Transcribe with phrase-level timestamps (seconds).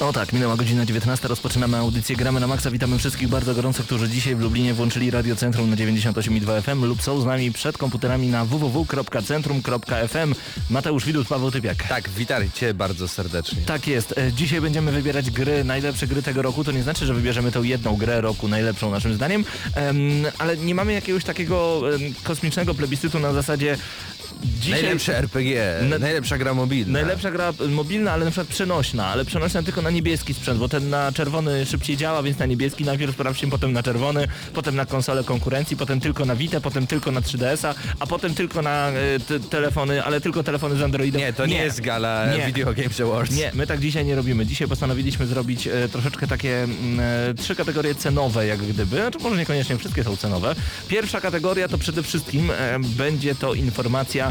[0.00, 2.70] O tak, minęła godzina 19, rozpoczynamy audycję Gramy na Maxa.
[2.70, 7.02] Witamy wszystkich bardzo gorąco, którzy dzisiaj w Lublinie włączyli Radio Centrum na 98,2 FM lub
[7.02, 10.34] są z nami przed komputerami na www.centrum.fm.
[10.70, 11.88] Mateusz Widut, Paweł Typiak.
[11.88, 13.62] Tak, witajcie bardzo serdecznie.
[13.66, 14.18] Tak jest.
[14.18, 16.64] E, Dzisiaj będziemy wybierać gry, najlepsze gry tego roku.
[16.64, 19.44] To nie znaczy, że wybierzemy tą jedną grę roku, najlepszą naszym zdaniem,
[19.74, 19.96] Em,
[20.38, 21.82] ale nie mamy jakiegoś takiego
[22.22, 23.76] kosmicznego plebiscytu na zasadzie
[24.44, 24.82] dzisiaj...
[24.82, 26.92] Najlepsze RPG, Na- najlepsza gra mobilna.
[26.92, 30.90] Najlepsza gra mobilna, ale na przykład przenośna, ale przenośna tylko na niebieski sprzęt, bo ten
[30.90, 35.24] na czerwony szybciej działa, więc na niebieski najpierw sprawdźmy, potem na czerwony, potem na konsolę
[35.24, 38.92] konkurencji, potem tylko na Vita, potem tylko na 3DS-a, a potem tylko na
[39.28, 41.20] te, telefony, ale tylko telefony z Androidem.
[41.20, 42.46] Nie, to nie, jest gala Nie.
[42.46, 43.36] Video Games Awards.
[43.36, 44.46] Nie, my tak dzisiaj nie robimy.
[44.46, 46.66] Dzisiaj postanowiliśmy zrobić e, troszeczkę takie
[46.98, 48.96] e, trzy kategorie cenowe, jak gdyby.
[48.96, 50.54] Znaczy może niekoniecznie wszystkie są cenowe.
[50.88, 54.29] Pierwsza kategoria to przede wszystkim będzie to informacja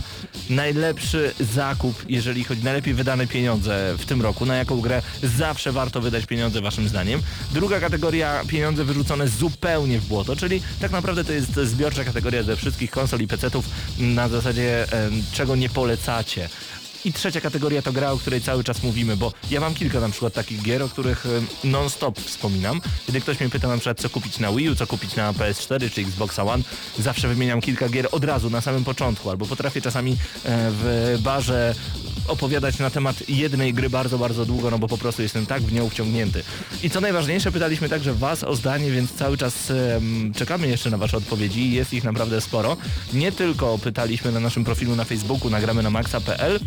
[0.49, 6.01] najlepszy zakup, jeżeli chodzi najlepiej wydane pieniądze w tym roku, na jaką grę zawsze warto
[6.01, 7.21] wydać pieniądze waszym zdaniem.
[7.51, 12.55] Druga kategoria pieniądze wyrzucone zupełnie w błoto, czyli tak naprawdę to jest zbiorcza kategoria ze
[12.55, 13.65] wszystkich konsol i PC-ów
[13.99, 14.87] na zasadzie
[15.33, 16.49] czego nie polecacie.
[17.05, 20.09] I trzecia kategoria to gra, o której cały czas mówimy, bo ja mam kilka na
[20.09, 21.25] przykład takich gier, o których
[21.63, 22.81] non-stop wspominam.
[23.07, 25.91] Kiedy ktoś mnie pyta na przykład co kupić na Wii U, co kupić na PS4
[25.91, 26.63] czy Xbox One,
[26.99, 30.15] zawsze wymieniam kilka gier od razu, na samym początku, albo potrafię czasami e,
[30.71, 31.75] w barze
[32.27, 35.73] opowiadać na temat jednej gry bardzo, bardzo długo, no bo po prostu jestem tak w
[35.73, 36.43] nią wciągnięty.
[36.83, 40.97] I co najważniejsze, pytaliśmy także Was o zdanie, więc cały czas em, czekamy jeszcze na
[40.97, 42.77] Wasze odpowiedzi jest ich naprawdę sporo.
[43.13, 46.59] Nie tylko pytaliśmy na naszym profilu na Facebooku, nagramy na maxa.pl,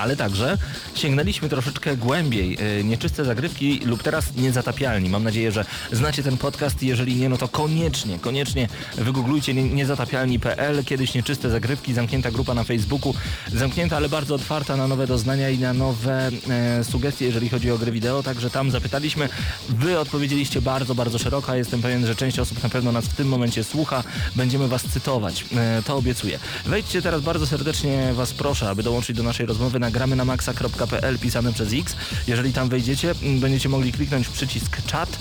[0.00, 0.58] ale także
[0.94, 2.58] sięgnęliśmy troszeczkę głębiej.
[2.80, 5.08] e, Nieczyste zagrywki lub teraz niezatapialni.
[5.08, 6.82] Mam nadzieję, że znacie ten podcast.
[6.82, 10.84] Jeżeli nie, no to koniecznie, koniecznie wygooglujcie nie- niezatapialni.pl.
[10.84, 13.14] Kiedyś nieczyste zagrywki, zamknięta grupa na Facebooku.
[13.52, 17.78] Zamknięta, ale bardzo otwarta na nowe doznania i na nowe e, sugestie, jeżeli chodzi o
[17.78, 18.22] gry wideo.
[18.22, 19.28] Także tam zapytaliśmy.
[19.68, 21.54] Wy odpowiedzieliście bardzo, bardzo szeroko.
[21.54, 24.04] Jestem pewien, że część osób na pewno nas w tym momencie słucha.
[24.36, 25.44] Będziemy was cytować.
[25.56, 26.38] E, to obiecuję.
[26.66, 31.52] Wejdźcie teraz bardzo serdecznie was proszę, aby dołączyć do naszej rozmowy na na maxa.pl pisane
[31.52, 31.96] przez X.
[32.26, 35.18] Jeżeli tam wejdziecie, m, będziecie mogli kliknąć w przycisk czat.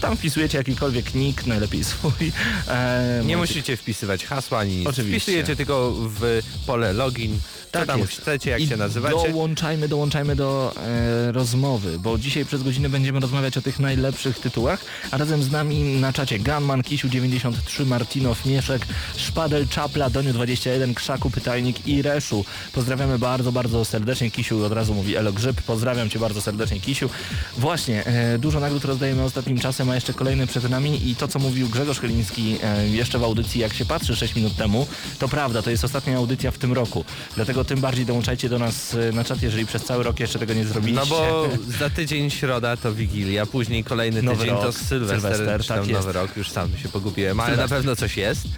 [0.00, 2.32] Tam wpisujecie jakikolwiek nick, najlepiej swój.
[2.68, 4.86] E, Nie musicie wpisywać hasła, nic.
[4.86, 5.20] Oczywiście.
[5.20, 7.38] Wpisujecie tylko w pole login,
[7.72, 8.12] co Tak tam jest.
[8.12, 9.32] chcecie, jak I się nazywacie.
[9.32, 14.84] Dołączajmy, dołączajmy do e, rozmowy, bo dzisiaj przez godzinę będziemy rozmawiać o tych najlepszych tytułach,
[15.10, 18.86] a razem z nami na czacie Gunman, Kisiu 93, Martinow, Mieszek,
[19.16, 22.44] Szpadel, Czapla, Doniu 21, Krzaku, Pytajnik i Reszu.
[22.72, 24.30] Pozdrawiamy bardzo, bardzo serdecznie.
[24.30, 25.62] Kisiu od razu mówi Elo Grzyb.
[25.62, 27.10] Pozdrawiam Cię bardzo serdecznie, Kisiu.
[27.56, 31.38] Właśnie, e, dużo nagród rozdajemy ostatnim czasem, a jeszcze kolejny przed nami i to, co
[31.38, 34.86] mówił Grzegorz Chyliński e, jeszcze w audycji, jak się patrzy 6 minut temu,
[35.18, 37.04] to prawda, to jest ostatnia audycja w tym roku.
[37.36, 40.54] Dlatego tym bardziej dołączajcie do nas e, na czat, jeżeli przez cały rok jeszcze tego
[40.54, 41.00] nie zrobiliście.
[41.10, 41.48] No bo
[41.78, 45.92] za tydzień środa to Wigilia, później kolejny Nowy tydzień to rok, Sylwester, Sylwester, tam tak
[45.92, 46.12] Nowy.
[46.12, 47.78] Rok, już sam się pogubiłem, ale na Sylwester.
[47.78, 48.48] pewno coś jest,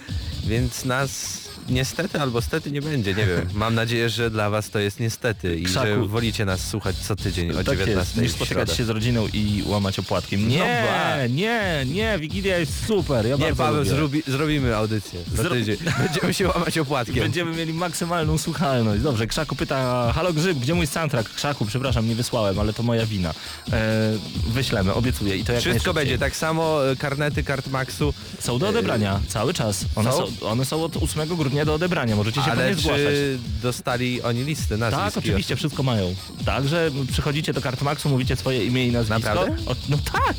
[0.45, 3.49] więc nas niestety albo stety nie będzie, nie wiem.
[3.55, 5.87] Mam nadzieję, że dla was to jest niestety i Krzaku.
[5.87, 9.27] że wolicie nas słuchać co tydzień o tak 19 jest, niż spotykać się z rodziną
[9.33, 10.49] i łamać opłatkiem.
[10.49, 10.85] Nie,
[11.21, 13.27] No nie, nie, Wigilia jest super.
[13.27, 15.77] Ja Nie, Paweł, zrobi, zrobimy audycję za Zro- tydzień.
[16.05, 17.17] Będziemy się łamać opłatkiem.
[17.17, 19.03] Będziemy mieli maksymalną słuchalność.
[19.03, 21.35] Dobrze, Krzaku pyta, halo Grzyb, gdzie mój soundtrack?
[21.35, 23.35] Krzaku, przepraszam, nie wysłałem, ale to moja wina.
[23.73, 24.13] E,
[24.47, 25.37] wyślemy, obiecuję.
[25.37, 29.85] I to jak Wszystko będzie, tak samo e, karnety Kartmaxu, Są do odebrania, cały czas.
[29.97, 30.27] One są?
[30.31, 30.47] są?
[30.49, 33.05] one są od 8 grudnia do odebrania, możecie się ale nie zgłaszać.
[33.05, 35.05] czy dostali oni listy nazwisk?
[35.05, 36.15] Tak, oczywiście, wszystko mają.
[36.45, 39.19] Także przychodzicie do Kartmaxu, mówicie swoje imię i nazwisko.
[39.35, 39.57] Naprawdę?
[39.67, 40.37] O, no tak!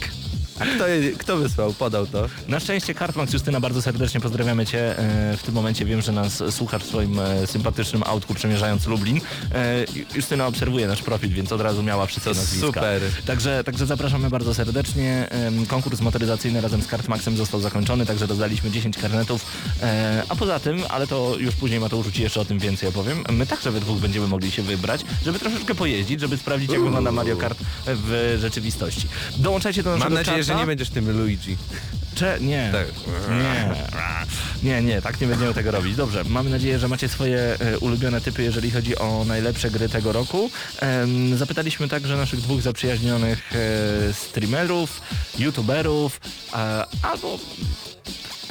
[0.62, 0.84] A kto,
[1.18, 2.28] kto wysłał, podał to?
[2.48, 4.98] Na szczęście Kartmax Justyna, bardzo serdecznie pozdrawiamy Cię.
[5.00, 9.22] E, W tym momencie wiem, że nas słuchasz w swoim e, sympatycznym autku przemierzając Lublin.
[9.56, 9.86] E,
[10.16, 12.68] Justyna obserwuje nasz profil, więc od razu miała wszystkie nazwiska.
[12.68, 13.02] super.
[13.26, 15.28] Także, także zapraszamy bardzo serdecznie.
[15.68, 19.46] Konkurs motoryzacyjny razem z Kartmaxem został zakończony, także rozdaliśmy 10 karnetów.
[20.30, 23.46] A poza tym, ale to już później Mateusz Ci jeszcze o tym więcej opowiem, my
[23.46, 27.38] także we dwóch będziemy mogli się wybrać, żeby troszeczkę pojeździć, żeby sprawdzić jak wygląda Mario
[27.38, 29.08] Kart w rzeczywistości.
[29.38, 31.58] Dołączajcie do naszego Mam nadzieję, że nie będziesz tym Luigi.
[32.16, 32.70] Cze- nie.
[32.72, 32.88] Tak.
[33.30, 33.76] Nie.
[34.64, 35.96] Nie, nie, tak nie będziemy tego robić.
[35.96, 40.12] Dobrze, mamy nadzieję, że macie swoje e, ulubione typy, jeżeli chodzi o najlepsze gry tego
[40.12, 40.50] roku.
[40.80, 43.52] Em, zapytaliśmy także naszych dwóch zaprzyjaźnionych
[44.10, 45.02] e, streamerów,
[45.40, 46.20] youtuberów,
[46.54, 47.40] e, albo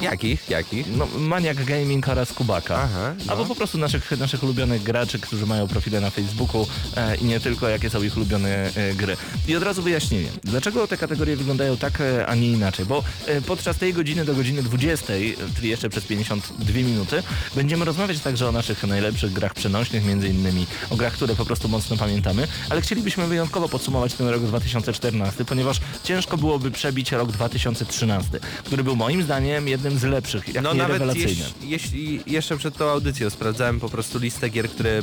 [0.01, 0.49] Jakich?
[0.49, 0.87] Jakich?
[0.97, 2.75] no, Maniak Gaming oraz Kubaka.
[2.83, 3.31] Aha, no.
[3.31, 6.67] Albo po prostu naszych, naszych ulubionych graczy, którzy mają profile na Facebooku
[6.97, 9.17] e, i nie tylko, jakie są ich ulubione e, gry.
[9.47, 10.29] I od razu wyjaśnienie.
[10.43, 12.85] Dlaczego te kategorie wyglądają tak, e, a nie inaczej?
[12.85, 15.17] Bo e, podczas tej godziny do godziny 20, e,
[15.55, 17.23] czyli jeszcze przez 52 minuty,
[17.55, 21.69] będziemy rozmawiać także o naszych najlepszych grach przenośnych, między innymi o grach, które po prostu
[21.69, 28.39] mocno pamiętamy, ale chcielibyśmy wyjątkowo podsumować ten rok 2014, ponieważ ciężko byłoby przebić rok 2013,
[28.63, 31.47] który był moim zdaniem jednym z lepszych, jak No nie nawet rewelacyjnym.
[31.61, 35.01] jeśli, jeśli jeszcze przed tą audycją sprawdzałem po prostu listę gier, które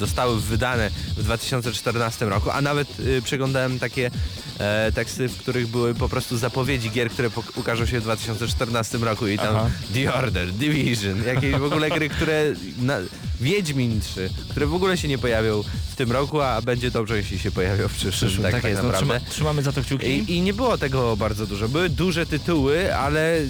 [0.00, 4.10] zostały wydane w 2014 roku, a nawet y, przeglądałem takie
[4.58, 9.26] e, teksty, w których były po prostu zapowiedzi gier, które ukażą się w 2014 roku
[9.26, 9.70] i tam Aha.
[9.94, 12.96] The Order, Division, jakieś w ogóle gry, które na,
[13.40, 15.62] Wiedźmin 3, które w ogóle się nie pojawią
[15.92, 18.70] w tym roku, a będzie dobrze, jeśli się pojawią w przyszłym, Przyszłym, tak, tak, tak
[18.70, 18.82] jest.
[18.82, 19.20] No, naprawdę.
[19.20, 20.06] trzyma, trzymamy za to kciuki.
[20.06, 21.68] I, I nie było tego bardzo dużo.
[21.68, 23.40] Były duże tytuły, ale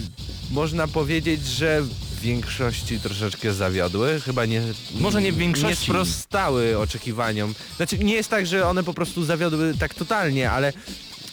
[0.51, 1.83] można powiedzieć, że
[2.21, 4.21] w większości troszeczkę zawiodły.
[4.21, 4.63] Chyba nie.
[4.95, 5.69] Może nie w większości.
[5.69, 7.55] Nie sprostały oczekiwaniom.
[7.77, 10.73] Znaczy, nie jest tak, że one po prostu zawiodły tak totalnie, ale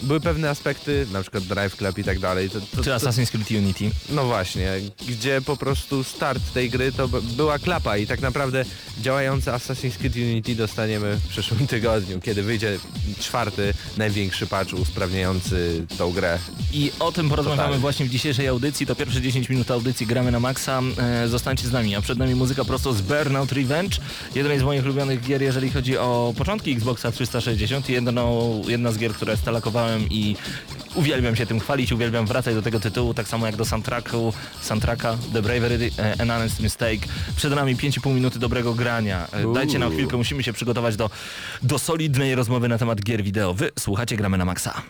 [0.02, 2.50] były pewne aspekty, na przykład Drive Club i tak dalej.
[2.50, 3.92] To, to, Czy Assassin's Creed Unity?
[4.10, 4.72] no właśnie,
[5.08, 8.66] gdzie po prostu start tej gry to była klapa i tak naprawdę
[9.02, 12.80] działający Assassin's Creed Unity dostaniemy w przyszłym tygodniu, kiedy wyjdzie
[13.20, 16.40] czwarty, największy patch usprawniający tą grę.
[16.74, 17.80] I o tym porozmawiamy Totalnie.
[17.80, 18.86] właśnie w dzisiejszej audycji.
[18.86, 20.82] To pierwsze 10 minut audycji gramy na maksa.
[20.98, 23.98] E, zostańcie z nami, a przed nami muzyka prosto z Burnout Revenge.
[24.36, 28.98] Jednej z moich ulubionych gier, jeżeli chodzi o początki Xboxa 360 i jedną, jedna z
[28.98, 29.38] gier, które
[30.10, 30.36] i
[30.96, 35.18] uwielbiam się tym chwalić, uwielbiam wracać do tego tytułu, tak samo jak do soundtracku, soundtracka
[35.34, 37.08] The Bravery e, An Honest Mistake.
[37.36, 39.28] Przed nami 5,5 minuty dobrego grania.
[39.32, 41.10] E, Dajcie nam chwilkę, musimy się przygotować do,
[41.64, 43.54] do solidnej rozmowy na temat gier wideo.
[43.54, 44.82] Wy słuchacie, gramy na maksa.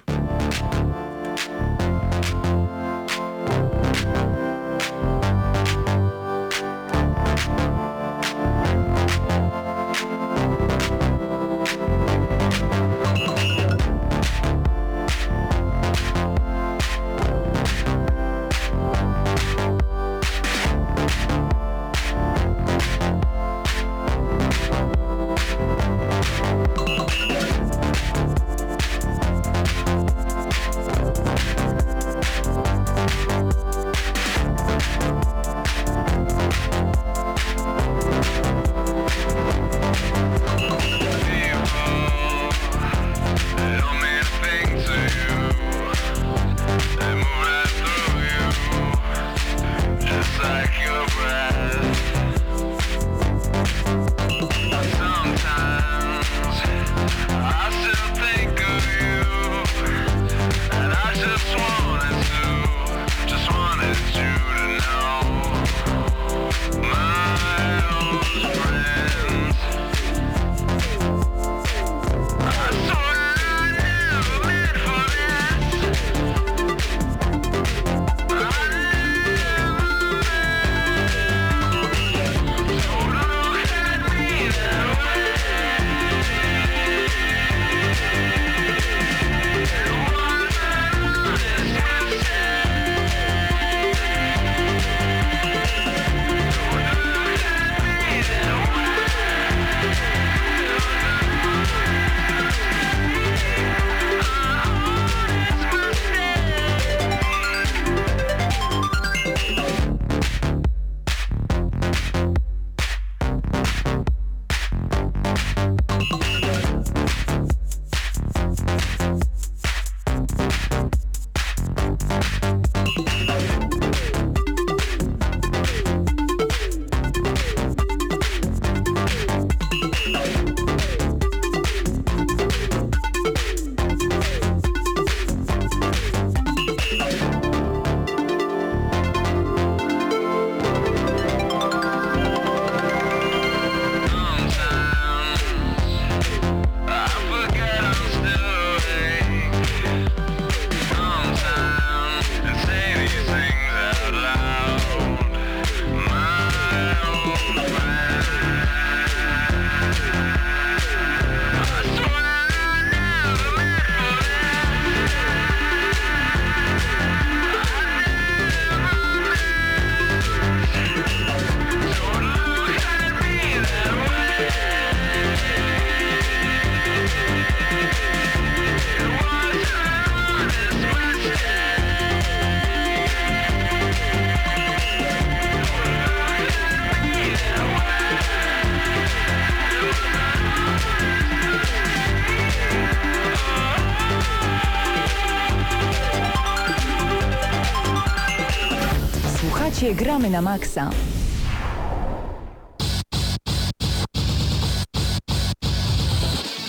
[200.37, 200.89] Na Maxa.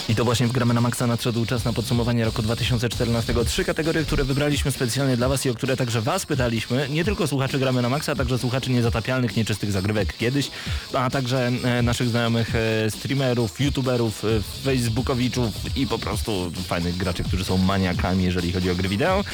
[0.08, 3.34] I to właśnie w Gramy na Maxa nadszedł czas na podsumowanie roku 2014.
[3.44, 6.88] Trzy kategorie, które wybraliśmy specjalnie dla Was i o które także Was pytaliśmy.
[6.90, 10.50] Nie tylko słuchaczy Gramy na Maxa, także słuchaczy niezatapialnych, nieczystych zagrywek kiedyś,
[10.92, 14.28] a także e, naszych znajomych e, streamerów, youtuberów, e,
[14.64, 19.24] facebookowiczów i po prostu fajnych graczy, którzy są maniakami, jeżeli chodzi o gry wideo.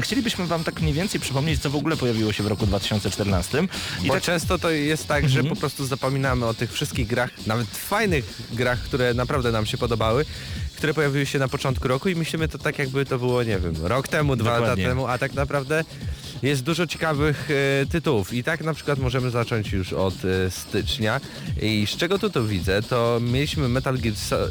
[0.00, 3.66] Chcielibyśmy Wam tak mniej więcej przypomnieć, co w ogóle pojawiło się w roku 2014.
[4.04, 5.54] I Bo tak często to jest tak, że Mhm.
[5.54, 10.24] po prostu zapominamy o tych wszystkich grach, nawet fajnych grach, które naprawdę nam się podobały,
[10.76, 13.74] które pojawiły się na początku roku i myślimy to tak jakby to było, nie wiem,
[13.86, 14.82] rok temu, dwa Dokładnie.
[14.84, 15.84] lata temu, a tak naprawdę
[16.42, 17.48] jest dużo ciekawych
[17.82, 21.20] e, tytułów i tak na przykład możemy zacząć już od e, stycznia
[21.62, 24.48] i z czego tu to widzę, to mieliśmy Metal Gear, So- e,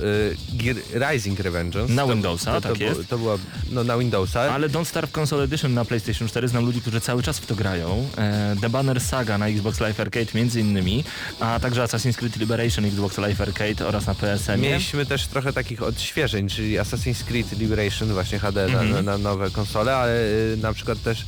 [0.54, 1.94] Gear Rising Revengeance.
[1.94, 3.08] Na To- Windowsa, to, to, tak jest.
[3.10, 3.38] To była,
[3.72, 4.42] no na Windowsa.
[4.42, 7.56] Ale Don't Starve Console Edition na PlayStation 4 znam ludzi, którzy cały czas w to
[7.56, 8.10] grają.
[8.18, 11.04] E, The Banner Saga na Xbox Live Arcade między innymi,
[11.40, 14.62] a także Assassin's Creed Liberation Xbox Live Arcade oraz na PSN.
[14.62, 19.50] Mieliśmy też trochę takich odświeżeń, czyli Assassin's Creed Liberation właśnie HD na, na, na nowe
[19.52, 20.22] konsole, ale
[20.54, 21.26] y, na przykład też e,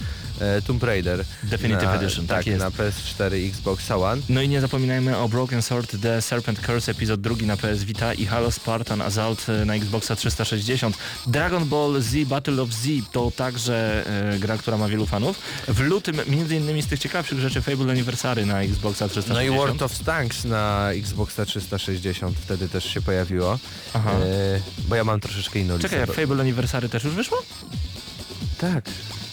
[0.67, 1.25] Tomb Raider.
[1.43, 2.59] Definitive na, Edition, tak jest.
[2.59, 4.21] na PS4 i Xbox One.
[4.29, 8.13] No i nie zapominajmy o Broken Sword The Serpent Curse epizod drugi na PS Vita
[8.13, 10.97] i Halo Spartan Assault e, na Xboxa 360.
[11.27, 15.39] Dragon Ball Z Battle of Z to także e, gra, która ma wielu fanów.
[15.67, 19.49] W lutym między innymi z tych ciekawszych rzeczy Fable Anniversary na Xboxa 360.
[19.49, 23.59] No i World of Tanks na Xboxa 360 wtedy też się pojawiło.
[23.93, 24.11] Aha.
[24.11, 26.13] E, bo ja mam troszeczkę inną Czekaj, listę.
[26.13, 27.37] Fable Anniversary też już wyszło?
[28.57, 28.89] Tak.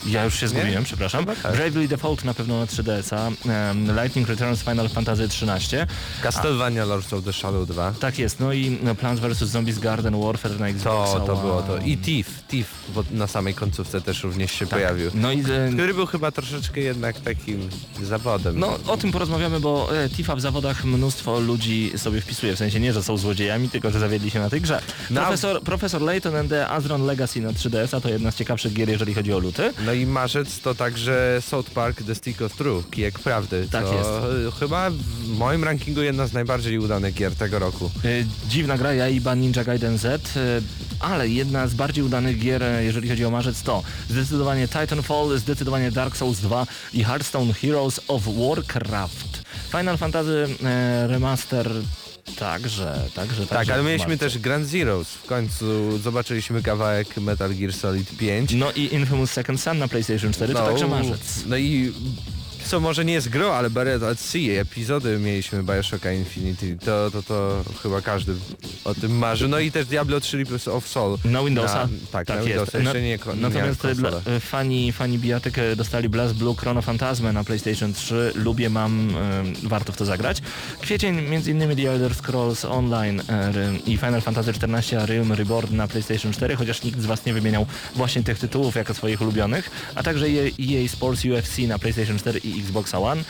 [0.07, 1.21] Ja już się zgubiłem, przepraszam.
[1.21, 1.57] Chyba tak.
[1.57, 3.29] Bravely Default na pewno na 3DS-a,
[3.71, 5.87] em, Lightning Returns Final Fantasy 13.
[6.23, 7.93] Castlevania Lords of the Shadow 2.
[8.01, 9.39] Tak jest, no i no, Plants vs.
[9.49, 11.79] Zombies Garden Warfare na Xbox To, to było to.
[11.79, 12.45] I Thief.
[12.49, 14.79] Thief bo na samej końcówce też również się Tak.
[14.79, 15.11] pojawił.
[15.15, 17.69] No i e, Który był chyba troszeczkę jednak takim
[18.03, 18.59] zawodem.
[18.59, 22.81] no o tym porozmawiamy, bo e, Tifa w zawodach mnóstwo ludzi sobie wpisuje, w sensie
[22.81, 24.81] nie, że są złodziejami, tylko że zawiedli się na tej grze.
[25.11, 25.21] No.
[25.21, 29.15] Profesor, Profesor Layton and the Azron Legacy na 3DS-a to jedna z ciekawszych gier, jeżeli
[29.15, 29.73] chodzi o luty.
[29.87, 33.69] No i marzec to także South Park The Stick of Truth, Kijek Prawdy.
[33.71, 34.59] Tak to jest.
[34.59, 37.91] chyba w moim rankingu jedna z najbardziej udanych gier tego roku.
[38.05, 38.09] E,
[38.49, 40.41] Dziwna gra, Jaiba Ninja Gaiden Z, e,
[41.01, 46.17] ale jedna z bardziej udanych gier, jeżeli chodzi o marzec, to zdecydowanie Titanfall, zdecydowanie Dark
[46.17, 49.43] Souls 2 i Hearthstone Heroes of Warcraft.
[49.71, 50.47] Final Fantasy
[51.07, 51.71] Remaster
[52.39, 55.09] także, także, Tak, także ale mieliśmy też Grand Zeroes.
[55.09, 58.55] W końcu zobaczyliśmy kawałek Metal Gear Solid 5.
[58.55, 61.43] No i Infamous Second Son na PlayStation 4 to także marzec.
[61.47, 61.93] No i
[62.67, 67.23] co może nie jest grą, ale Buried at Sea, epizody mieliśmy Bioshocka Infinity, to, to,
[67.23, 68.35] to chyba każdy
[68.85, 69.49] o tym marzy.
[69.49, 71.19] No i też Diablo 3 Reapers of Soul.
[71.25, 71.75] Na Windowsa?
[71.75, 76.55] Na, tak, na Windowsa, jeszcze nie, Natomiast dla, e, fani, fani bijatyk dostali Blast Blue
[76.55, 78.33] Chrono Phantasmę na PlayStation 3.
[78.35, 80.43] Lubię, mam, e, warto w to zagrać.
[80.81, 83.53] Kwiecień między innymi The Elder Scrolls Online e,
[83.87, 87.67] i Final Fantasy XIV Realm Reborn na PlayStation 4, chociaż nikt z Was nie wymieniał
[87.95, 92.56] właśnie tych tytułów jako swoich ulubionych, a także EA Sports UFC na PlayStation 4 i
[92.57, 93.25] Xbox One.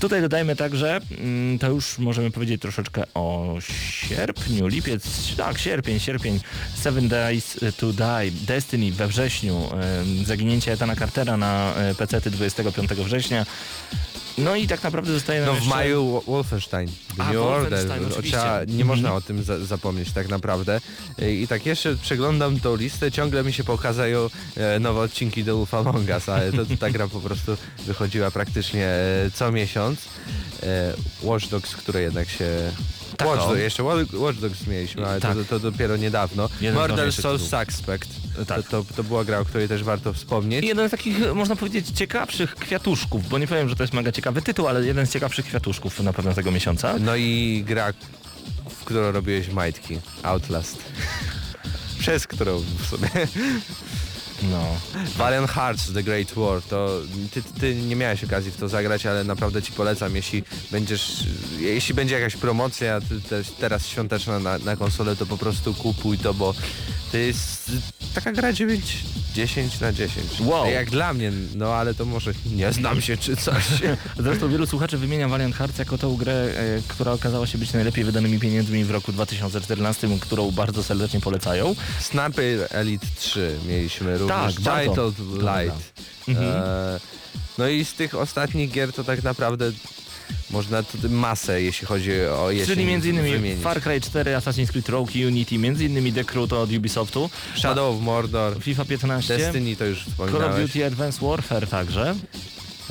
[0.00, 6.40] Tutaj dodajmy także, mm, to już możemy powiedzieć troszeczkę o sierpniu, lipiec, tak, sierpień, sierpień,
[6.74, 9.68] Seven Days to Die, Destiny we wrześniu,
[10.24, 13.46] zaginięcie Etana Cartera na e, PC 25 września.
[14.38, 15.70] No i tak naprawdę zostaje nam No w jeszcze...
[15.70, 17.86] maju Wo- Wolfenstein, The A, New Order.
[18.22, 18.86] Trzeba, nie Mhm.
[18.86, 20.80] można o tym za, zapomnieć tak naprawdę.
[21.42, 25.74] I, tak jeszcze przeglądam tą listę, ciągle mi się pokazają e, nowe odcinki The Wolf
[25.74, 27.56] Among Us, ale to, ta gra po prostu
[27.86, 29.98] wychodziła praktycznie e, co miesiąc.
[30.62, 32.48] E, Watch Dogs, które jednak się...
[33.16, 35.36] Tak, Watch jeszcze Wa- Watch Dogs mieliśmy, ale Tak.
[35.36, 36.48] to, to dopiero niedawno.
[36.74, 37.38] Murder Soul.
[37.38, 38.08] Suspect.
[38.46, 38.62] Tak.
[38.62, 40.64] To, to, to była gra, o której też warto wspomnieć.
[40.64, 43.92] I jeden z takich, e, można powiedzieć, ciekawszych kwiatuszków, bo nie powiem, że to jest
[43.92, 46.94] mega ciekawy tytuł, ale jeden z ciekawszych kwiatuszków na pewno tego miesiąca.
[47.00, 47.92] No i gra,
[48.70, 49.98] w którą robiłeś majtki.
[50.22, 50.78] Outlast.
[52.00, 53.08] Przez którą w sumie.
[54.42, 54.64] No.
[55.16, 56.62] Valiant Hearts The Great War.
[56.62, 61.24] To ty, ty nie miałeś okazji w to zagrać, ale naprawdę ci polecam, jeśli będziesz,
[61.58, 66.18] jeśli będzie jakaś promocja ty, też teraz świąteczna na, na konsolę, to po prostu kupuj
[66.18, 66.54] to, bo
[67.12, 67.72] to jest
[68.14, 68.96] taka gra 9,
[69.34, 70.40] 10 na 10.
[70.40, 70.70] Wow.
[70.70, 73.64] Jak dla mnie, no ale to może nie znam się czy coś.
[74.18, 78.04] Zresztą wielu słuchaczy wymienia Valiant Hearts jako tą grę, e, która okazała się być najlepiej
[78.04, 81.74] wydanymi pieniędzmi w roku 2014, którą bardzo serdecznie polecają.
[82.00, 84.54] Snapy Elite 3 mieliśmy również.
[84.54, 85.12] Tak, bardzo.
[85.12, 85.62] Dobra.
[85.62, 85.92] Light.
[86.28, 86.48] Mhm.
[86.48, 87.00] E,
[87.58, 89.72] no i z tych ostatnich gier to tak naprawdę
[90.50, 93.62] można masę, jeśli chodzi o jesień Czyli między innymi wymienić.
[93.62, 97.94] Far Cry 4, Assassin's Creed Rogue Unity, między innymi The Crew to od Ubisoftu, Shadow
[97.96, 100.66] of Mordor, FIFA 15, Destiny to już Call of wspominałeś.
[100.66, 102.14] Duty Advanced Warfare także.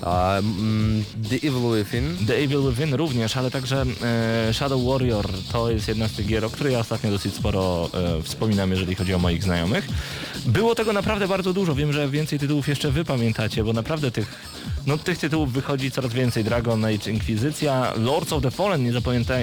[0.04, 2.26] Mm, The Evil Within.
[2.28, 6.46] The Evil Within również, ale także e, Shadow Warrior to jest jedna z tych gier,
[6.46, 9.88] o której ja ostatnio dosyć sporo e, wspominam, jeżeli chodzi o moich znajomych.
[10.46, 14.36] Było tego naprawdę bardzo dużo, wiem, że więcej tytułów jeszcze wy pamiętacie, bo naprawdę tych,
[14.88, 16.44] no, tych tytułów wychodzi coraz więcej.
[16.44, 18.92] Dragon Age Inkwizycja, Lords of the Fallen, nie,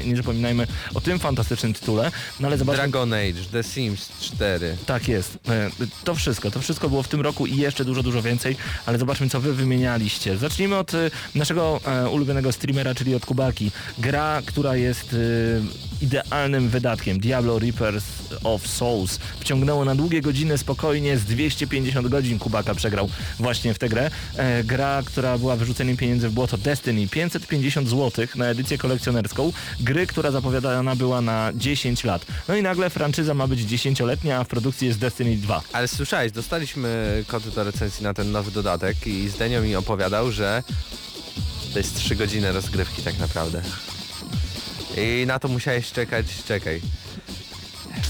[0.05, 2.11] nie zapominajmy o tym fantastycznym tytule,
[2.41, 2.77] no ale zobaczmy...
[2.83, 4.77] Dragon Age, The Sims 4.
[4.87, 5.39] Tak jest.
[5.49, 5.71] E,
[6.05, 6.51] To wszystko.
[6.51, 9.55] To wszystko było w tym roku i jeszcze dużo, dużo więcej, ale zobaczmy, co wy
[9.55, 10.37] wymienialiście.
[10.49, 13.71] Zacznijmy od e, naszego e, ulubionego streamera, czyli od Kubaki.
[13.99, 15.17] Gra, która jest e,
[16.03, 17.21] idealnym wydatkiem.
[17.21, 18.05] Diablo Reapers
[18.45, 19.19] of Souls.
[19.41, 24.11] Wciągnęło na długie godziny spokojnie, z 250 godzin Kubaka przegrał właśnie w tę grę.
[24.37, 26.59] E, gra, która była wyrzuceniem pieniędzy w błoto.
[26.59, 27.09] Destiny.
[27.09, 29.53] 550 zł na edycję kolekcjonerską.
[29.81, 32.26] Gry, która zapowiadana była na 10 lat.
[32.49, 35.62] No i nagle franczyza ma być 10-letnia, a w produkcji jest Destiny 2.
[35.73, 40.62] Ale słyszałeś, dostaliśmy kody do recenzji na ten nowy dodatek i Zdenio mi opowiadał, że
[41.73, 43.62] to jest 3 godziny rozgrywki tak naprawdę.
[44.97, 46.81] I na to musiałeś czekać, czekaj.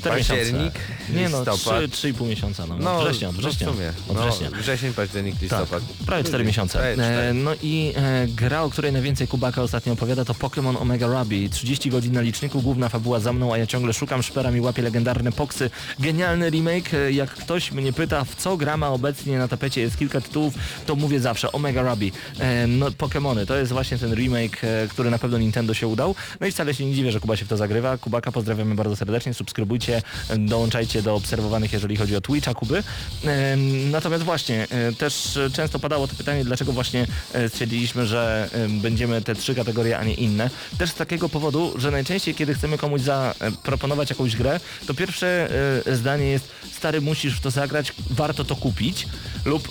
[0.06, 1.12] 4 Październik, miesiące.
[1.14, 1.82] Nie no, listopad.
[1.82, 2.66] 3,5 miesiąca.
[2.66, 3.66] No, no września, od września.
[3.66, 3.92] No w sumie.
[4.08, 4.50] Od no, września.
[4.50, 5.70] Wrzesień, październik, listopad.
[5.70, 6.78] Tak, prawie 4 miesiące.
[6.78, 7.28] Prawie cztery.
[7.28, 11.48] E, no i e, gra, o której najwięcej Kubaka ostatnio opowiada, to Pokémon Omega Ruby.
[11.48, 14.82] 30 godzin na liczniku, główna fabuła za mną, a ja ciągle szukam, szperam i łapię
[14.82, 15.70] legendarne poksy.
[15.98, 16.94] Genialny remake.
[16.94, 20.54] E, Jak ktoś mnie pyta, w co gra ma obecnie na tapecie, jest kilka tytułów,
[20.86, 22.10] to mówię zawsze Omega Ruby.
[22.38, 26.14] E, no, Pokémony, to jest właśnie ten remake, e, który na pewno Nintendo się udał.
[26.40, 27.98] No i wcale się nie dziwię, że Kuba się w to zagrywa.
[27.98, 29.95] Kubaka pozdrawiamy bardzo serdecznie, subskrybujcie,
[30.28, 32.82] e, dołączajcie do obserwowanych, jeżeli chodzi o Twitcha Kuby.
[33.24, 33.56] E,
[33.90, 38.68] Natomiast właśnie, e, też e, często padało to pytanie, dlaczego właśnie e, stwierdziliśmy, że e,
[38.68, 40.50] będziemy te trzy kategorie, a nie inne.
[40.78, 45.48] Też z takiego powodu, że najczęściej, kiedy chcemy komuś zaproponować jakąś grę, to pierwsze
[45.86, 49.06] e, zdanie jest stary, musisz w to zagrać, warto to kupić
[49.44, 49.68] lub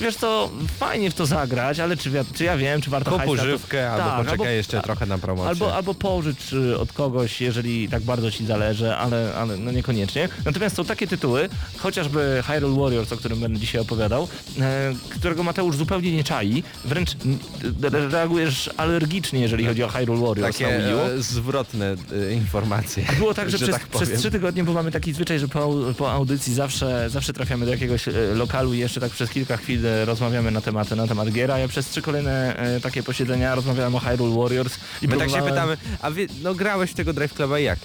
[0.00, 3.26] Wiesz co, fajnie w to zagrać, ale czy, czy ja wiem, czy warto Kup na
[3.26, 5.48] to- używkę albo Tak, poczekaj jeszcze a- trochę na promocję.
[5.50, 10.28] Albo, albo pożycz y, od kogoś, jeżeli tak bardzo ci zależy, ale, ale no niekoniecznie.
[10.44, 14.28] Natomiast są takie tytuły, chociażby Hyrule Warriors, o którym będę dzisiaj opowiadał,
[14.60, 17.10] e, którego Mateusz zupełnie nie czai, wręcz
[17.82, 20.98] re- reagujesz alergicznie, jeżeli chodzi o Hyrule Warriors Takie na Wii U.
[20.98, 21.94] e, zwrotne
[22.30, 23.04] e, informacje.
[23.18, 26.12] Było tak, że, przez, tak przez trzy tygodnie, bo mamy taki zwyczaj, że po, po
[26.12, 30.50] audycji zawsze, zawsze trafiamy do jakiegoś e, lokalu i jeszcze tak przez kilka chwil rozmawiamy
[30.50, 34.36] na temat, na temat gier, ja przez trzy kolejne e, takie posiedzenia rozmawiałem o Hyrule
[34.42, 37.78] Warriors i My tak się pytamy, a wie, no grałeś w tego Drive Cluba jak?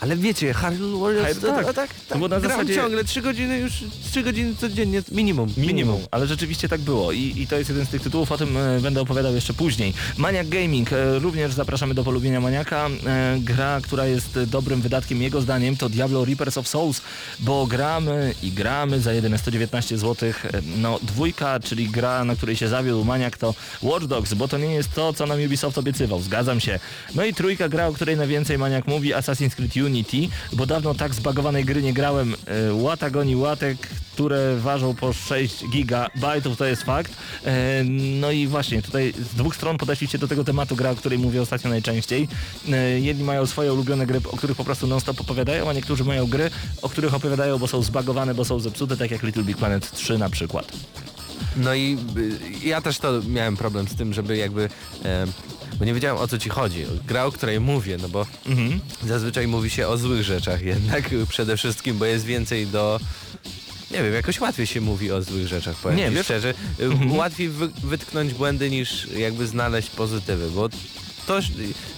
[0.00, 1.64] Ale wiecie, Hyrule Warriors, Hyrule- to, tak.
[1.66, 3.72] tak, tak, No bo na gram zasadzie- ciągle, trzy godziny już,
[4.10, 7.88] trzy godziny codziennie, minimum, Minimum, ale rzeczywiście tak było I, i to jest jeden z
[7.88, 9.94] tych tytułów, o tym e, będę opowiadał jeszcze później.
[10.18, 12.88] Maniac Gaming, e, również zapraszamy do polubienia Maniaka.
[13.06, 17.00] E, gra, która jest dobrym wydatkiem jego zdaniem to Diablo Reapers of Souls,
[17.40, 20.32] bo gramy i gramy za jedyne 119 zł.
[20.76, 24.74] No dwójka, czyli gra, na której się zawiódł Maniak to Watch Dogs, bo to nie
[24.74, 26.80] jest to, co nam Ubisoft obiecywał, zgadzam się.
[27.14, 31.14] No i trójka gra, o której najwięcej Maniak mówi, Assassin's Creed Unity, bo dawno tak
[31.14, 32.34] zbagowanej gry nie grałem.
[32.68, 37.12] E, Łata goni łatek, które ważą po 6 gigabajtów, to jest fakt.
[37.46, 37.84] E,
[38.20, 41.42] No i właśnie, tutaj z dwóch stron podeszliście do tego tematu gra, o której mówię
[41.42, 42.28] ostatnio najczęściej.
[42.72, 46.26] E, Jedni mają swoje ulubione gry, o których po prostu non-stop opowiadają, a niektórzy mają
[46.26, 46.50] gry,
[46.82, 50.18] o których opowiadają, bo są zbagowane, bo są zepsute, tak jak Little Big Planet 3
[50.18, 50.72] na przykład.
[51.56, 51.98] No i
[52.62, 54.68] y, ja też to miałem problem z tym, żeby jakby,
[55.04, 55.26] e,
[55.78, 56.84] bo nie wiedziałem o co ci chodzi.
[57.06, 58.80] Gra, o której mówię, no bo Mhm.
[59.06, 63.00] zazwyczaj mówi się o złych rzeczach jednak przede wszystkim, bo jest więcej do...
[63.90, 66.54] Nie wiem, jakoś łatwiej się mówi o złych rzeczach, powiem Nie, szczerze.
[66.80, 67.12] Y, Mhm.
[67.12, 70.68] Łatwiej wy, wytknąć błędy niż jakby znaleźć pozytywy, bo
[71.26, 71.40] to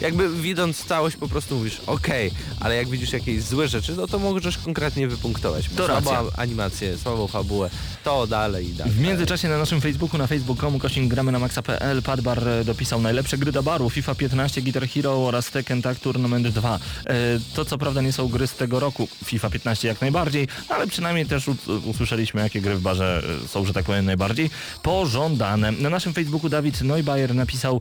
[0.00, 4.18] jakby widząc całość po prostu mówisz okej, ale jak widzisz jakieś złe rzeczy, no to
[4.18, 5.68] możesz konkretnie wypunktować.
[5.76, 6.22] To słabą racja.
[6.36, 7.70] animację, słabą fabułę,
[8.04, 8.92] to dalej i dalej.
[8.92, 13.38] W międzyczasie na naszym Facebooku, na facebook.com, kośnik gramy na maxa.pl, Padbar e, dopisał najlepsze
[13.38, 16.78] gry do baru, FIFA 15, Guitar Hero oraz Tekken Tag Tournament 2.
[17.06, 17.14] E,
[17.54, 21.26] To co prawda nie są gry z tego roku, FIFA 15 jak najbardziej, ale przynajmniej
[21.26, 21.44] też
[21.84, 24.50] usłyszeliśmy jakie gry w barze e, są, że tak powiem, najbardziej
[24.82, 25.72] pożądane.
[25.72, 27.80] Na naszym Facebooku Dawid Neubayer napisał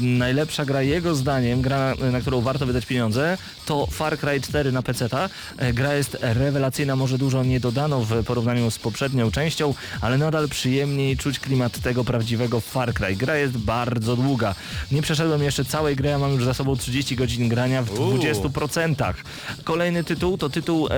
[0.00, 4.82] najlepsza gra jego zdaniem, gra na, którą warto wydać pieniądze, to Far Cry 4 na
[4.82, 5.28] PC-ta.
[5.56, 10.48] E, Gra jest rewelacyjna, może dużo nie dodano w porównaniu z poprzednią częścią, ale nadal
[10.48, 13.16] przyjemniej czuć klimat tego prawdziwego Far Cry.
[13.16, 14.54] Gra jest bardzo długa.
[14.92, 18.18] Nie przeszedłem jeszcze całej gry, a mam już za sobą 30 godzin grania w Uuu.
[18.18, 19.14] 20%.
[19.64, 20.90] Kolejny tytuł to tytuł, e,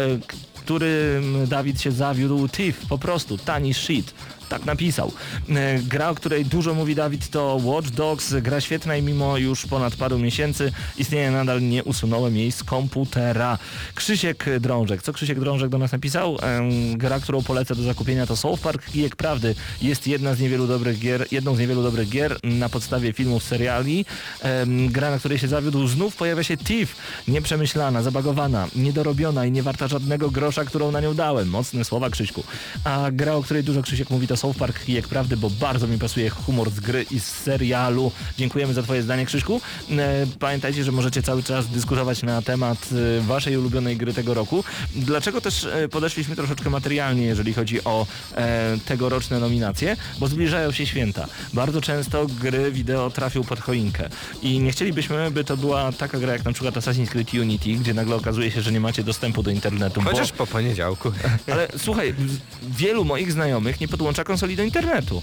[0.61, 4.14] którym Dawid się zawiódł, Thief, po prostu, tani shit.
[4.49, 5.12] tak napisał.
[5.49, 9.66] E, Gra, o której dużo mówi Dawid to Watch Dogs, gra świetna i mimo już
[9.66, 13.59] ponad paru miesięcy istnienia nadal nie usunąłem jej z komputera.
[13.94, 16.38] Krzysiek Drążek, co Krzysiek Drążek do nas napisał?
[16.42, 19.55] Em, Gra, którą polecę do zakupienia to South Park Kijek Prawdy.
[19.83, 24.05] Jest jedna z niewielu dobrych gier, jedną z niewielu dobrych gier na podstawie filmów, seriali.
[24.42, 26.96] Em, Gra, na której się zawiódł, znów pojawia się Thief.
[27.29, 31.48] Nieprzemyślana, zabagowana, niedorobiona i nie warta żadnego grosza, którą na nią dałem.
[31.48, 32.44] Mocne słowa Krzyśku.
[32.84, 36.30] A gra, o której dużo Krzysiek mówi to South Park Prawdy, bo bardzo mi pasuje
[36.30, 38.12] humor z gry i z serialu.
[38.38, 39.60] Dziękujemy za twoje zdanie Krzyśku.
[39.90, 44.64] E, Pamiętajcie, że możecie cały czas dyskutować na temat e, waszej ulubionej gry tego roku.
[44.94, 49.96] Dlaczego też e, podeszliśmy troszeczkę materialnie, jeżeli chodzi o e, tegoroczne nominacje?
[50.18, 51.26] Bo zbliżają się święta.
[51.54, 54.08] Bardzo często gry wideo trafią pod choinkę.
[54.42, 57.94] I nie chcielibyśmy, by to była taka gra jak na przykład Assassin's Creed Unity, gdzie
[57.94, 60.00] nagle okazuje się, że nie macie dostępu do internetu.
[60.00, 61.12] Chociaż po poniedziałku.
[61.53, 62.14] ale słuchaj,
[62.62, 65.22] wielu moich znajomych nie podłącza konsoli do internetu.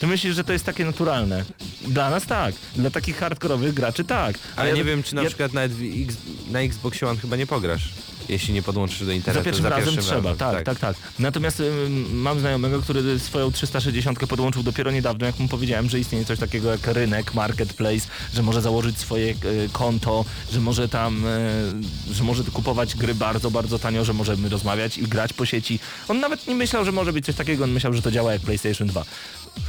[0.00, 1.44] Ty myślisz, że to jest takie naturalne?
[1.88, 2.54] Dla nas tak.
[2.76, 4.38] Dla takich hardkorowych graczy tak.
[4.56, 5.72] Ale ja- nie wiem, czy na ja- przykład nawet
[6.06, 6.16] X,
[6.50, 7.88] na Xboxie One chyba nie pograsz,
[8.28, 9.44] jeśli nie podłączysz do Za internetu.
[9.44, 14.90] pierwszym razem trzeba, tak, tak, tak, Natomiast ym, mam znajomego, który swoją 360 podłączył dopiero
[14.90, 19.30] niedawno, jak mu powiedziałem, że istnieje coś takiego jak rynek, marketplace, że może założyć swoje
[19.30, 19.34] e,
[19.72, 24.98] konto, że może tam, e, że może kupować gry bardzo, bardzo tanio, że możemy rozmawiać
[24.98, 25.80] i grać po sieci.
[26.08, 28.42] On nawet nie myślał, że może być coś takiego, on myślał, że to działa jak
[28.42, 29.04] PlayStation 2.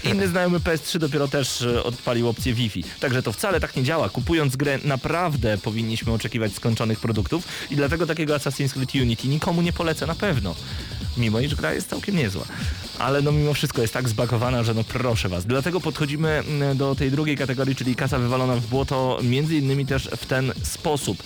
[0.04, 2.84] Inny znajomy PS3 dopiero też e, odpalił opcję Wi-Fi.
[3.00, 4.10] Także to wcale tak nie działa.
[4.10, 9.74] Kupując grę naprawdę powinniśmy oczekiwać skończonych produktów i dlatego takiego Assassin's Creed Unity nikomu nie
[9.74, 10.56] polecę na pewno.
[11.18, 12.46] Mimo iż gra jest całkiem niezła.
[13.00, 15.46] Ale no mimo wszystko jest tak zbagowana, że no proszę was.
[15.46, 16.44] Dlatego podchodzimy
[16.76, 21.24] do tej drugiej kategorii, czyli kasa wywalona w błoto, między innymi też w ten sposób.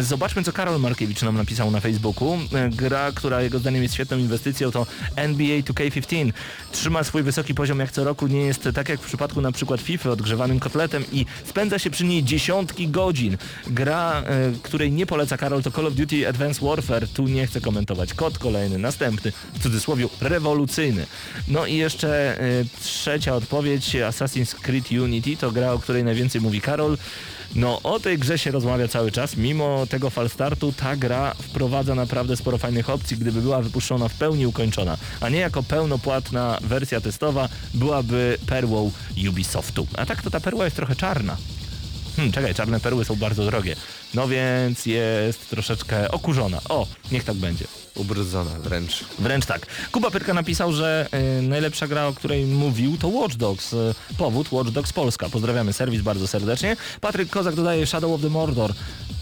[0.00, 2.38] Zobaczmy, co Karol Markiewicz nam napisał na Facebooku.
[2.70, 6.32] Gra, która jego zdaniem jest świetną inwestycją, to NBA 2K15.
[6.72, 9.80] Trzyma swój wysoki poziom jak co roku, nie jest tak jak w przypadku na przykład
[9.80, 13.36] FIFA odgrzewanym kotletem i spędza się przy niej dziesiątki godzin.
[13.66, 17.08] Gra, e, której nie poleca Karol, to Call of Duty Advanced Warfare.
[17.08, 18.14] Tu nie chcę komentować.
[18.14, 21.06] Kod kolejny, następny, w cudzysłowie rewolucyjny.
[21.48, 26.60] No i jeszcze e, trzecia odpowiedź, Assassin's Creed Unity, to gra, o której najwięcej mówi
[26.60, 26.96] Karol.
[27.54, 32.36] No o tej grze się rozmawia cały czas, mimo tego falstartu ta gra wprowadza naprawdę
[32.36, 37.48] sporo fajnych opcji, gdyby była wypuszczona w pełni ukończona, a nie jako pełnopłatna wersja testowa,
[37.74, 38.90] byłaby perłą
[39.28, 39.86] Ubisoftu.
[39.94, 41.36] A tak to ta perła jest trochę czarna.
[42.16, 43.76] Hmm, czekaj, czarne perły są bardzo drogie.
[44.14, 46.60] No więc jest troszeczkę okurzona.
[46.68, 47.64] O, niech tak będzie.
[47.94, 49.04] Ubrudzona wręcz.
[49.18, 49.66] Wręcz tak.
[49.92, 53.72] Kuba Pyrka napisał, że y, najlepsza gra, o której mówił, to Watch Dogs.
[53.72, 55.28] Y, powód Watch Dogs Polska.
[55.28, 56.76] Pozdrawiamy serwis bardzo serdecznie.
[57.00, 58.72] Patryk Kozak dodaje Shadow of the Mordor,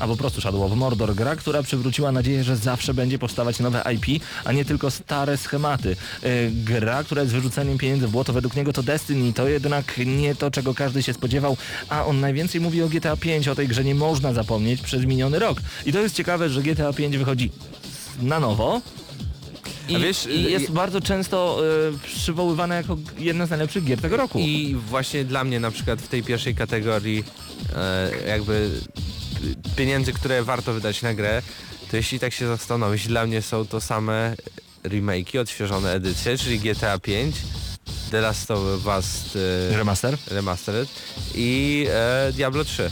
[0.00, 1.14] a po prostu Shadow of Mordor.
[1.14, 5.96] Gra, która przywróciła nadzieję, że zawsze będzie powstawać nowe IP, a nie tylko stare schematy.
[6.24, 9.32] Y, gra, która jest wyrzuceniem pieniędzy w błoto, według niego to Destiny.
[9.32, 11.56] To jednak nie to, czego każdy się spodziewał,
[11.88, 13.48] a on najwięcej mówi o GTA 5.
[13.48, 15.60] O tej grze nie można zapomnieć przez miniony rok.
[15.86, 17.50] I to jest ciekawe, że GTA 5 wychodzi
[18.22, 18.80] na nowo.
[19.88, 21.60] I, wiesz, i jest y- bardzo często
[21.94, 24.38] y, przywoływana jako jedna z najlepszych gier tego roku.
[24.38, 27.24] I właśnie dla mnie na przykład w tej pierwszej kategorii
[27.76, 28.70] e, jakby
[29.76, 31.42] pieniędzy, które warto wydać na grę,
[31.90, 34.34] to jeśli tak się zastanowić, dla mnie są to same
[34.84, 37.36] remake'i, odświeżone edycje, czyli GTA 5,
[38.10, 40.16] The Last of Us e, Remaster?
[40.26, 40.88] Remastered
[41.34, 42.90] i e, Diablo 3.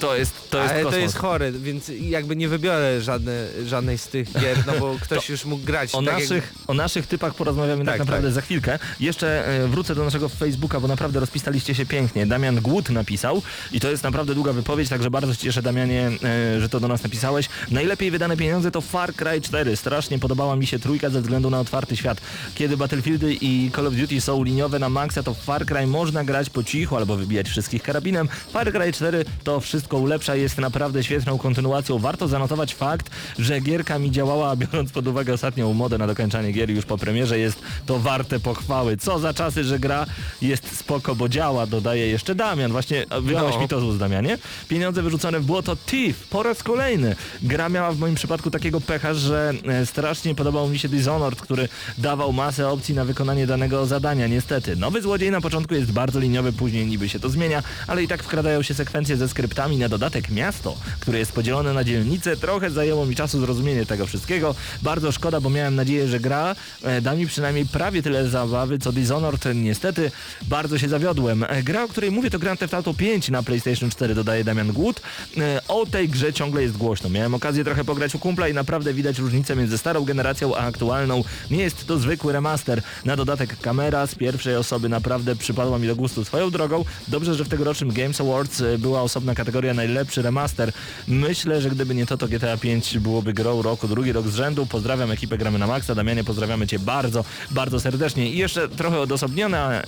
[0.00, 1.02] To jest, to jest Ale to kosmos.
[1.02, 5.44] jest chore, więc jakby nie wybiorę żadne, żadnej z tych gier, no bo ktoś już
[5.44, 5.94] mógł grać.
[5.94, 8.34] O, tak jak- naszych, o naszych typach porozmawiamy tak, Tak, naprawdę tak.
[8.34, 8.78] za chwilkę.
[9.00, 12.26] Jeszcze e, wrócę do naszego Facebooka, bo naprawdę rozpisaliście się pięknie.
[12.26, 16.10] Damian Głód napisał i to jest naprawdę długa wypowiedź, także bardzo się cieszę Damianie,
[16.56, 17.48] e, że to do nas napisałeś.
[17.70, 19.76] Najlepiej wydane pieniądze to Far Cry 4.
[19.76, 22.20] Strasznie podobała mi się trójka ze względu na otwarty świat.
[22.54, 26.50] Kiedy Battlefieldy i Call of Duty są liniowe na maksa, to Far Cry można grać
[26.50, 28.28] po cichu albo wybijać wszystkich karabinem.
[28.52, 31.98] Far Cry 4 to wszystko ulepsza, jest naprawdę świetną kontynuacją.
[31.98, 36.70] Warto zanotować fakt, że gierka mi działała, biorąc pod uwagę ostatnią modę na dokończanie gier
[36.70, 38.96] już po premierze, jest to warte pochwały.
[38.96, 40.06] Co za czasy, że gra
[40.42, 42.72] jest spoko, bo działa, dodaje jeszcze Damian.
[42.72, 43.60] Właśnie wydałeś No.
[43.60, 44.38] mi to z Damianie.
[44.68, 47.16] Pieniądze wyrzucone w błoto Thief po raz kolejny.
[47.42, 51.68] Gra miała w moim przypadku takiego pecha, że e, strasznie podobał mi się Dishonored, który
[51.98, 54.26] dawał masę opcji na wykonanie danego zadania.
[54.26, 58.08] Niestety, nowy złodziej na początku jest bardzo liniowy, później niby się to zmienia, ale i
[58.08, 59.75] tak wkradają się sekwencje ze skryptami.
[59.76, 62.36] Na dodatek miasto, które jest podzielone na dzielnice.
[62.36, 64.54] Trochę zajęło mi czasu zrozumienie tego wszystkiego.
[64.82, 68.92] Bardzo szkoda, bo miałem nadzieję, że gra e, da mi przynajmniej prawie tyle zabawy co
[68.92, 69.44] Dishonored.
[69.54, 70.10] Niestety
[70.42, 71.44] bardzo się zawiodłem.
[71.48, 74.72] E, Gra, o której mówię to Grand Theft Auto 5 na PlayStation 4 dodaje Damian
[74.72, 75.00] Głód.
[75.38, 77.10] E, O tej grze ciągle jest głośno.
[77.10, 81.24] Miałem okazję trochę pograć u kumpla i naprawdę widać różnicę między starą generacją a aktualną.
[81.50, 82.82] Nie jest to zwykły remaster.
[83.04, 86.84] Na dodatek kamera z pierwszej osoby naprawdę przypadła mi do gustu swoją drogą.
[87.08, 90.72] Dobrze, że w tegorocznym Games Awards była osobna kategoria najlepszy remaster.
[91.08, 94.66] Myślę, że gdyby nie to, to GTA 5 byłoby grą roku, drugi rok z rzędu.
[94.66, 95.94] Pozdrawiam ekipę Gramy na Maxa.
[95.94, 98.30] Damianie, pozdrawiamy Cię bardzo, bardzo serdecznie.
[98.30, 99.82] I jeszcze trochę odosobniona,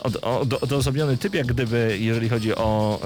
[0.00, 3.00] od, od, odosobniony typ, jak gdyby, jeżeli chodzi o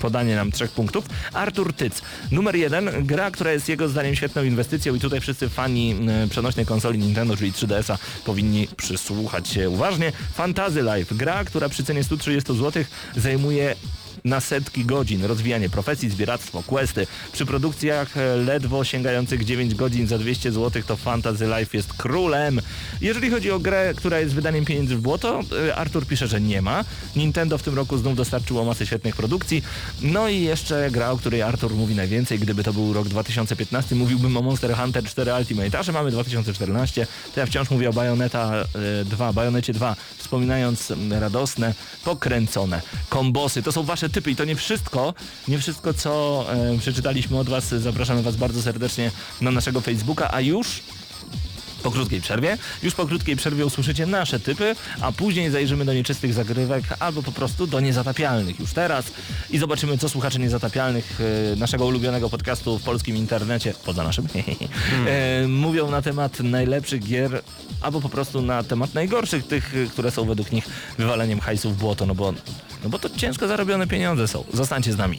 [0.00, 1.04] podanie nam trzech punktów.
[1.32, 2.02] Artur Tyc.
[2.30, 5.96] Numer jeden, gra, która jest jego zdaniem świetną inwestycją i tutaj wszyscy fani
[6.30, 10.12] przenośnej konsoli Nintendo, czyli 3DS-a powinni przysłuchać się uważnie.
[10.34, 11.14] Fantasy Life.
[11.14, 12.84] Gra, która przy cenie 130 zł
[13.16, 13.74] zajmuje
[14.24, 15.24] na setki godzin.
[15.24, 17.06] Rozwijanie profesji, zbieractwo, questy.
[17.32, 22.60] Przy produkcjach e, ledwo sięgających 9 godzin za 200 zł to Fantasy Life jest królem.
[23.00, 26.62] Jeżeli chodzi o grę, która jest wydaniem pieniędzy w błoto, e, Artur pisze, że nie
[26.62, 26.84] ma.
[27.16, 29.62] Nintendo w tym roku znów dostarczyło masę świetnych produkcji.
[30.02, 32.38] No i jeszcze gra, o której Artur mówi najwięcej.
[32.38, 35.78] Gdyby to był rok 2015, mówiłbym o Monster Hunter 4 Ultimate.
[35.78, 38.52] A że mamy 2014, to ja wciąż mówię o Bayonetta
[39.00, 43.62] e, 2, Bajonecie 2, wspominając mm, radosne, pokręcone kombosy.
[43.62, 45.14] To są wasze typy i to nie wszystko,
[45.48, 47.68] nie wszystko co e, przeczytaliśmy od was.
[47.68, 50.82] Zapraszamy was bardzo serdecznie na naszego Facebooka, a już
[51.82, 52.58] po krótkiej przerwie.
[52.82, 57.32] Już po krótkiej przerwie usłyszycie nasze typy, a później zajrzymy do nieczystych zagrywek albo po
[57.32, 59.06] prostu do niezatapialnych już teraz
[59.50, 61.18] i zobaczymy, co słuchacze niezatapialnych
[61.52, 64.26] e, naszego ulubionego podcastu w polskim internecie, poza naszym,
[65.06, 67.42] e, mówią na temat najlepszych gier
[67.80, 70.64] albo po prostu na temat najgorszych, tych, e, które są według nich
[70.98, 72.32] wywaleniem hajsu w błoto, no bo,
[72.84, 74.44] no bo to ciężko zarobione pieniądze są.
[74.52, 75.18] Zostańcie z nami.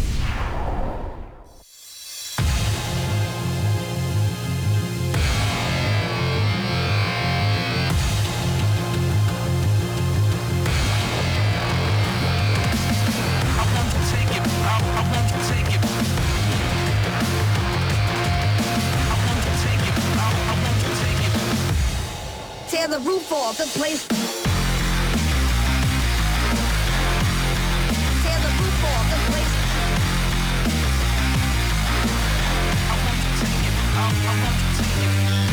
[34.11, 35.50] Take me.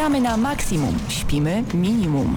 [0.00, 2.36] Gramy na maksimum, śpimy minimum.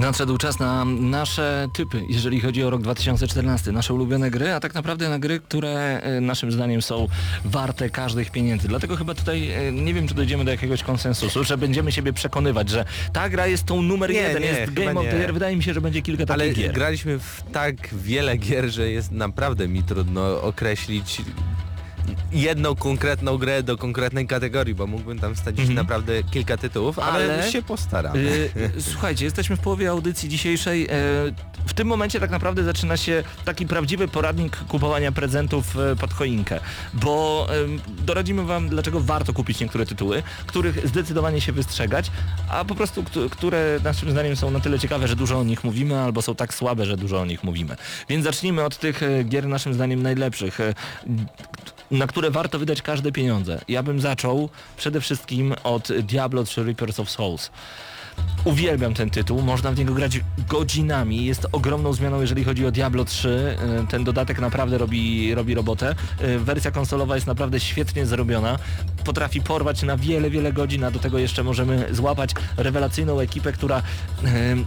[0.00, 4.74] Nadszedł czas na nasze typy, jeżeli chodzi o rok 2014, nasze ulubione gry, a tak
[4.74, 7.08] naprawdę na gry, które e, naszym zdaniem są
[7.44, 8.68] warte każdych pieniędzy.
[8.68, 12.68] Dlatego chyba tutaj e, nie wiem, czy dojdziemy do jakiegoś konsensusu, że będziemy siebie przekonywać,
[12.68, 15.18] że ta gra jest tą numer Nie, jeden, nie, jest Game of the nie.
[15.18, 15.32] Year.
[15.32, 16.72] Wydaje mi się, że będzie kilka takich Ale gier.
[16.72, 21.22] graliśmy w tak wiele gier, że jest naprawdę mi trudno określić
[22.32, 27.40] jedną konkretną grę do konkretnej kategorii, bo mógłbym tam wstawić naprawdę kilka tytułów, ale, Mhm.
[27.40, 28.16] Ale- się postaram.
[28.16, 30.84] Y, Słuchajcie, jesteśmy w połowie audycji dzisiejszej.
[30.84, 30.88] E,
[31.66, 36.60] W tym momencie tak naprawdę zaczyna się taki prawdziwy poradnik kupowania prezentów e, pod choinkę,
[36.94, 37.46] bo
[38.06, 42.10] doradzimy Wam, dlaczego warto kupić niektóre tytuły, których zdecydowanie się wystrzegać,
[42.50, 45.64] a po prostu któ- które naszym zdaniem są na tyle ciekawe, że dużo o nich
[45.64, 47.76] mówimy, albo są tak słabe, że dużo o nich mówimy.
[48.08, 50.58] Więc zacznijmy od tych e, gier naszym zdaniem najlepszych.
[51.92, 53.60] E, na które warto wydać każde pieniądze.
[53.68, 57.50] Ja bym zaczął przede wszystkim od Diablo 3 Reapers of Souls.
[58.44, 63.04] Uwielbiam ten tytuł, można w niego grać godzinami, jest ogromną zmianą jeżeli chodzi o Diablo
[63.04, 65.94] 3, Y, ten dodatek naprawdę robi, robi robotę.
[66.20, 68.58] Y, Wersja konsolowa jest naprawdę świetnie zrobiona,
[69.04, 73.82] potrafi porwać na wiele, wiele godzin, a do tego jeszcze możemy złapać rewelacyjną ekipę, która
[74.24, 74.64] em,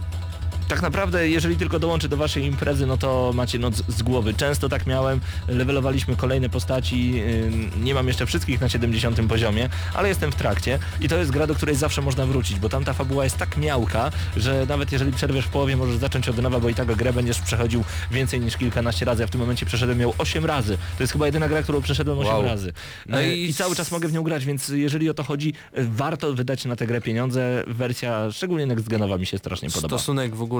[0.68, 4.34] tak naprawdę, jeżeli tylko dołączy do waszej imprezy, no to macie noc z głowy.
[4.34, 7.22] Często tak miałem, levelowaliśmy kolejne postaci,
[7.82, 11.46] nie mam jeszcze wszystkich na 70 poziomie, ale jestem w trakcie i to jest gra,
[11.46, 15.44] do której zawsze można wrócić, bo tamta fabuła jest tak miałka, że nawet jeżeli przerwiesz
[15.44, 19.04] w połowie, możesz zacząć od nowa, bo i tak grę będziesz przechodził więcej niż kilkanaście
[19.04, 19.22] razy.
[19.22, 20.78] Ja w tym momencie przeszedłem ją 8 razy.
[20.98, 22.42] To jest chyba jedyna gra, którą przeszedłem 8 Wow.
[22.42, 22.72] razy.
[23.06, 25.54] No E, i I cały czas mogę w nią grać, więc jeżeli o to chodzi,
[25.76, 27.64] warto wydać na tę grę pieniądze.
[27.66, 29.98] Wersja, szczególnie next-genowa mi się strasznie podoba.
[29.98, 30.51] Stosunek w ogóle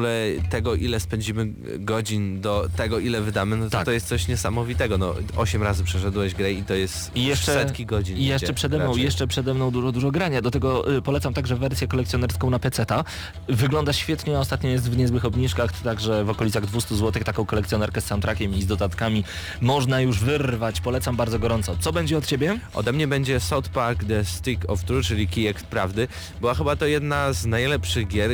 [0.51, 1.47] tego, ile spędzimy
[1.79, 3.85] godzin do tego, ile wydamy, no to Tak.
[3.85, 4.99] to jest coś niesamowitego.
[4.99, 8.17] No, osiem razy przeszedłeś grę i to jest I jeszcze, setki godzin.
[8.19, 9.03] I jeszcze przede mną, raczej.
[9.03, 10.43] jeszcze przede mną dużo, dużo grania.
[10.43, 13.05] Do tego y, polecam także wersję kolekcjonerską na PC-ta.
[13.49, 18.05] Wygląda świetnie, ostatnio jest w niezłych obniżkach, także w okolicach 200 zł taką kolekcjonerkę z
[18.05, 19.25] soundtrackiem i z dodatkami
[19.61, 20.81] można już wyrwać.
[20.81, 21.77] Polecam bardzo gorąco.
[21.81, 22.59] Co będzie od ciebie?
[22.75, 26.09] Ode mnie będzie South Park The Stick of Truth, czyli kijek prawdy.
[26.41, 28.31] Była chyba to jedna z najlepszych gier,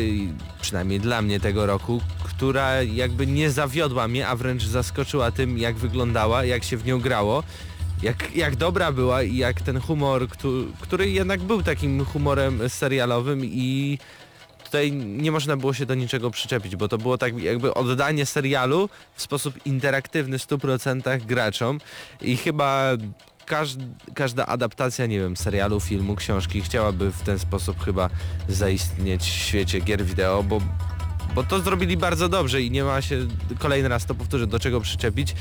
[0.60, 5.76] przynajmniej dla mnie tego roku, która jakby nie zawiodła mnie, a wręcz zaskoczyła tym, jak
[5.76, 7.42] wyglądała, jak się w nią grało.
[8.02, 13.44] Jak, jak dobra była i jak ten humor, który, który jednak był takim humorem serialowym
[13.44, 13.98] i
[14.64, 18.88] tutaj nie można było się do niczego przyczepić, bo to było tak jakby oddanie serialu
[19.14, 21.80] w sposób interaktywny w 100% graczom
[22.20, 22.90] i chyba
[23.46, 23.78] każd,
[24.14, 28.10] każda adaptacja, nie wiem, serialu, filmu, książki chciałaby w ten sposób chyba
[28.48, 30.60] zaistnieć w świecie gier wideo, bo
[31.34, 33.26] bo to zrobili bardzo dobrze i nie ma się,
[33.58, 35.34] kolejny raz to powtórzę, do czego przyczepić.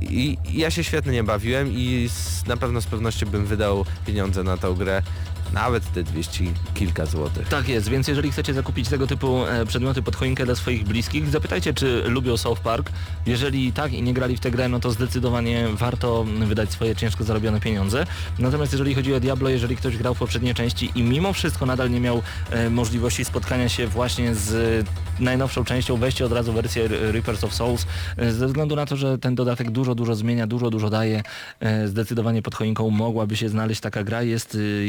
[0.00, 4.56] I ja się świetnie bawiłem i z, na pewno z pewnością bym wydał pieniądze na
[4.56, 5.02] tą grę,
[5.52, 7.48] nawet te 200 kilka złotych.
[7.48, 11.28] Tak jest, więc jeżeli chcecie zakupić tego typu e, przedmioty pod choinkę dla swoich bliskich,
[11.28, 12.90] zapytajcie, czy lubią South Park.
[13.26, 17.24] Jeżeli tak i nie grali w tę grę, no to zdecydowanie warto wydać swoje ciężko
[17.24, 18.06] zarobione pieniądze.
[18.38, 21.90] Natomiast jeżeli chodzi o Diablo, jeżeli ktoś grał w poprzedniej części i mimo wszystko nadal
[21.90, 24.86] nie miał e, możliwości spotkania się właśnie z
[25.20, 29.18] najnowszą częścią, weźcie od razu wersję Reapers of Souls, e, ze względu na to, że
[29.18, 31.22] ten dodatek dużo, dużo zmienia, dużo, dużo daje.
[31.86, 34.22] Zdecydowanie pod choinką mogłaby się znaleźć taka gra.
[34.22, 34.86] Jest e,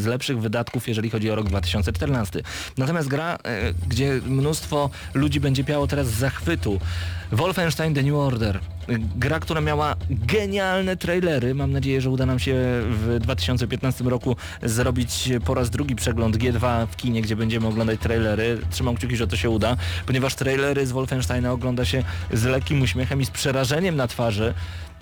[0.00, 2.42] z lepszych wydatków, jeżeli chodzi o rok 2014.
[2.76, 6.80] Natomiast gra, e, gdzie mnóstwo ludzi będzie piało teraz z zachwytu.
[7.32, 8.60] Wolfenstein The New Order.
[9.16, 11.54] Gra, która miała genialne trailery.
[11.54, 12.54] Mam nadzieję, że uda nam się
[12.90, 18.58] w 2015 roku zrobić po raz drugi przegląd G2 w kinie, gdzie będziemy oglądać trailery.
[18.70, 23.20] Trzymam kciuki, że to się uda, ponieważ trailery z Wolfensteina ogląda się z lekkim uśmiechem
[23.20, 24.54] i z przerażeniem na twarzy.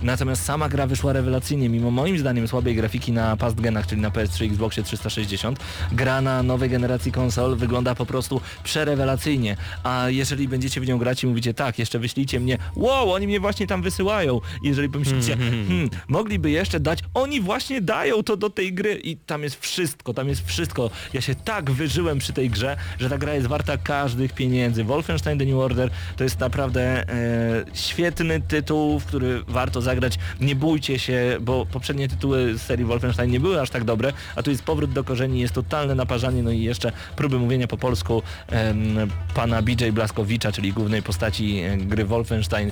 [0.03, 4.11] Natomiast sama gra wyszła rewelacyjnie, mimo moim zdaniem słabej grafiki na past genach, czyli na
[4.11, 5.61] PS3 i Xboxie 360.
[5.92, 9.57] Gra na nowej generacji konsol wygląda po prostu przerewelacyjnie.
[9.85, 13.40] A jeżeli będziecie w nią grać i mówicie tak, jeszcze wyślijcie mnie, wow, oni mnie
[13.40, 14.40] właśnie tam wysyłają.
[14.62, 19.16] I jeżeli pomyślicie, hmm, mogliby jeszcze dać, oni właśnie dają to do tej gry i
[19.16, 20.90] tam jest wszystko, tam jest wszystko.
[21.12, 24.84] Ja się tak wyżyłem przy tej grze, że ta gra jest warta każdych pieniędzy.
[24.84, 30.18] Wolfenstein The New Order to jest naprawdę e, świetny tytuł, w który warto zagrać.
[30.40, 34.42] Nie bójcie się, bo poprzednie tytuły z serii Wolfenstein nie były aż tak dobre, a
[34.42, 38.22] tu jest powrót do korzeni, jest totalne naparzanie, no i jeszcze próby mówienia po polsku
[38.48, 42.70] em, pana BJ Blaskowicza, czyli głównej postaci e, gry Wolfenstein.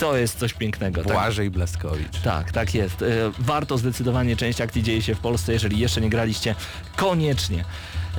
[0.00, 1.02] To jest coś pięknego.
[1.04, 1.12] tak?
[1.12, 2.20] Błażej Blaskowicz.
[2.24, 3.02] Tak, tak jest.
[3.02, 3.06] E,
[3.38, 6.54] Warto zdecydowanie, część akcji dzieje się w Polsce, jeżeli jeszcze nie graliście,
[6.96, 7.64] koniecznie.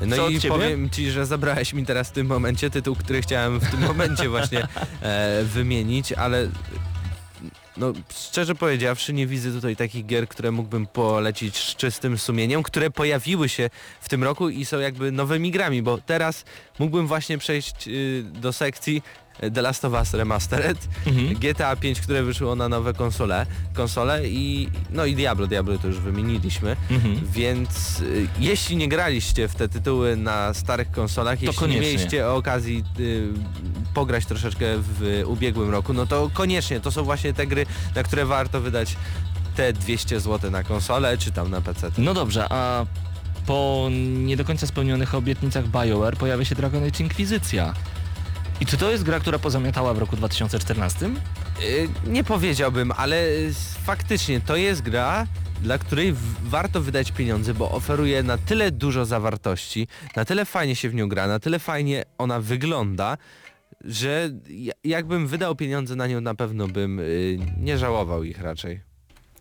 [0.05, 3.59] No Co i powiem ci, że zabrałeś mi teraz w tym momencie tytuł, który chciałem
[3.59, 4.63] w tym momencie właśnie
[5.01, 6.47] e, wymienić, ale
[7.77, 12.91] no szczerze powiedziawszy nie widzę tutaj takich gier, które mógłbym polecić z czystym sumieniem, które
[12.91, 13.69] pojawiły się
[14.01, 16.45] w tym roku i są jakby nowymi grami, bo teraz
[16.79, 19.03] mógłbym właśnie przejść y, do sekcji
[19.53, 21.35] The Last of Us Remastered, Mhm.
[21.39, 25.99] GTA 5, które wyszło na nowe konsole, konsole i no i Diablo, Diablo to już
[25.99, 27.19] wymieniliśmy, Mhm.
[27.33, 31.81] więc y, jeśli nie graliście w te tytuły na starych konsolach, jeśli koniecznie.
[31.81, 33.27] nie mieliście okazji y,
[33.93, 37.65] pograć troszeczkę w ubiegłym roku, no to koniecznie, to są właśnie te gry,
[37.95, 38.95] na które warto wydać
[39.55, 41.91] te 200 zł na konsolę, czy tam na PC.
[41.97, 42.85] No dobrze, a
[43.45, 43.89] po
[44.23, 47.73] nie do końca spełnionych obietnicach BioWare pojawia się Dragon Age Inkwizycja.
[48.61, 51.05] I czy to jest gra, która pozamiatała w roku 2014?
[51.05, 51.11] Y,
[52.07, 53.51] Nie powiedziałbym, ale y,
[53.83, 55.27] faktycznie to jest gra,
[55.61, 60.89] dla której warto wydać pieniądze, bo oferuje na tyle dużo zawartości, na tyle fajnie się
[60.89, 63.17] w nią gra, na tyle fajnie ona wygląda,
[63.85, 68.81] że ja- jakbym wydał pieniądze na nią na pewno bym y, nie żałował ich raczej.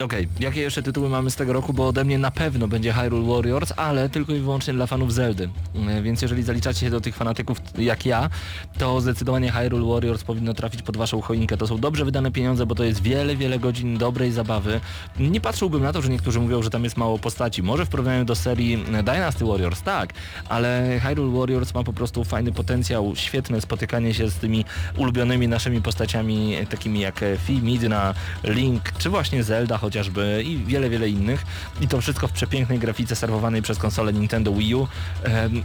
[0.01, 3.35] Okej, jakie jeszcze tytuły mamy z tego roku, bo ode mnie na pewno będzie Hyrule
[3.35, 5.49] Warriors, ale tylko i wyłącznie dla fanów Zeldy.
[5.89, 8.31] E, Więc jeżeli zaliczacie się do tych fanatyków jak ja,
[8.79, 11.57] to zdecydowanie Hyrule Warriors powinno trafić pod waszą choinkę.
[11.57, 14.81] To są dobrze wydane pieniądze, bo to jest wiele, wiele godzin dobrej zabawy.
[15.19, 17.63] Nie patrzyłbym na to, że niektórzy mówią, że tam jest mało postaci.
[17.63, 20.13] Może w porównaniu do serii e, Dynasty Warriors, tak,
[20.49, 24.65] ale Hyrule Warriors ma po prostu fajny potencjał, świetne spotykanie się z tymi
[24.97, 30.57] ulubionymi naszymi postaciami, e, takimi jak e, Fi, Midna, Link, czy właśnie Zelda chociażby i
[30.57, 31.47] wiele, wiele innych.
[31.81, 34.89] I to wszystko w przepięknej grafice serwowanej przez konsolę Nintendo Wii U.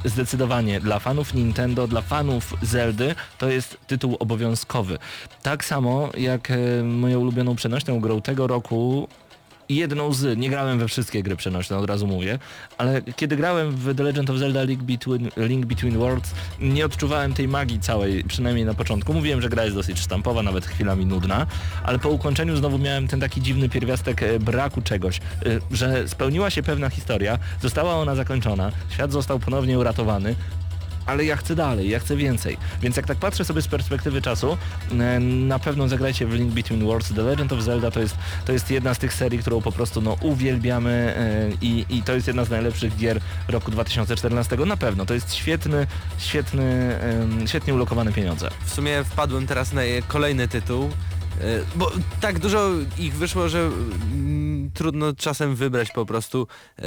[0.06, 4.98] Zdecydowanie dla fanów Nintendo, dla fanów Zeldy to jest tytuł obowiązkowy.
[5.44, 6.52] Tak samo jak
[6.84, 9.08] moją ulubioną przenośną grą tego roku
[9.70, 12.40] jedną z, nie grałem we wszystkie gry przenośne, od razu mówię,
[12.78, 17.34] ale kiedy grałem w The Legend of Zelda Link Between, Link Between Worlds, nie odczuwałem
[17.34, 19.14] tej magii całej, przynajmniej na początku.
[19.14, 21.48] Mówiłem, że gra jest dosyć sztampowa, nawet chwilami nudna,
[21.84, 25.22] ale po ukończeniu znowu miałem ten taki dziwny pierwiastek e, braku czegoś, e,
[25.72, 30.36] że spełniła się pewna historia, została ona zakończona, świat został ponownie uratowany,
[31.06, 32.58] ale ja chcę dalej, ja chcę więcej.
[32.82, 34.58] Więc jak tak patrzę sobie z perspektywy czasu,
[34.92, 37.14] e, na pewno zagrajcie w Link Between Worlds.
[37.14, 40.02] The Legend of Zelda to jest, to jest jedna z tych serii, którą po prostu
[40.02, 44.56] no, uwielbiamy e, i, i to jest jedna z najlepszych gier roku 2014.
[44.56, 45.88] Na pewno, to jest świetny,
[46.18, 47.00] świetny,
[47.46, 48.50] świetnie ulokowane pieniądze.
[48.66, 51.92] W sumie wpadłem teraz na kolejny tytuł, y, bo
[52.22, 53.70] tak dużo ich wyszło, że
[54.74, 56.48] trudno czasem wybrać po prostu,
[56.80, 56.84] y,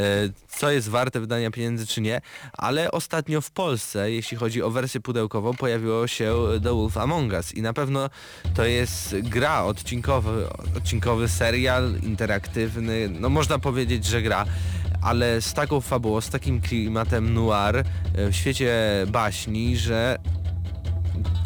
[0.49, 2.21] co jest warte wydania pieniędzy czy nie,
[2.53, 7.55] ale ostatnio w Polsce, jeśli chodzi o wersję pudełkową, pojawiło się The Wolf Among Us
[7.55, 8.11] i na pewno
[8.55, 14.45] to jest gra odcinkowy, odcinkowy serial interaktywny, no można powiedzieć, że gra,
[15.03, 17.85] ale z taką fabułą, z takim klimatem noir y,
[18.31, 18.77] w świecie
[19.07, 20.19] baśni, że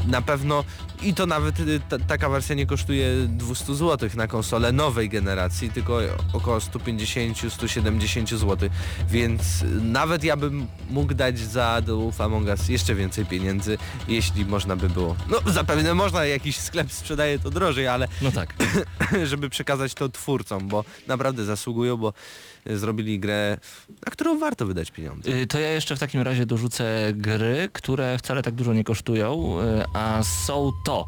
[0.07, 0.65] na pewno
[1.03, 5.71] i to nawet y, ta, taka wersja nie kosztuje 200 zł na konsolę nowej generacji,
[5.71, 5.99] tylko
[6.33, 8.69] około 150-170 zł,
[9.09, 13.79] więc y, nawet ja bym mógł dać za The Wolf Among Us jeszcze więcej pieniędzy,
[14.09, 15.17] jeśli można by było.
[15.31, 18.55] No zapewne można, jakiś sklep sprzedaje to drożej, ale No tak.
[19.31, 22.13] żeby przekazać to twórcom, bo naprawdę zasługują, bo
[22.71, 23.59] y, zrobili grę,
[24.07, 25.47] na którą warto wydać pieniądze.
[25.47, 29.57] To ja jeszcze w takim razie dorzucę gry, które wcale tak dużo nie kosztują,
[30.23, 31.07] są to.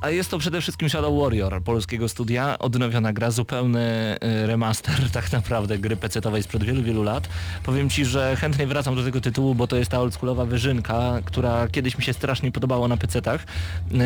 [0.00, 5.32] A jest to przede wszystkim Shadow Warrior polskiego studia, odnowiona gra, zupełny y, remaster tak
[5.32, 7.28] naprawdę gry pecetowej sprzed wielu, wielu lat.
[7.62, 11.68] Powiem Ci, że chętnie wracam do tego tytułu, bo to jest ta oldschoolowa wyżynka, która
[11.68, 13.46] kiedyś mi się strasznie podobała na pecetach.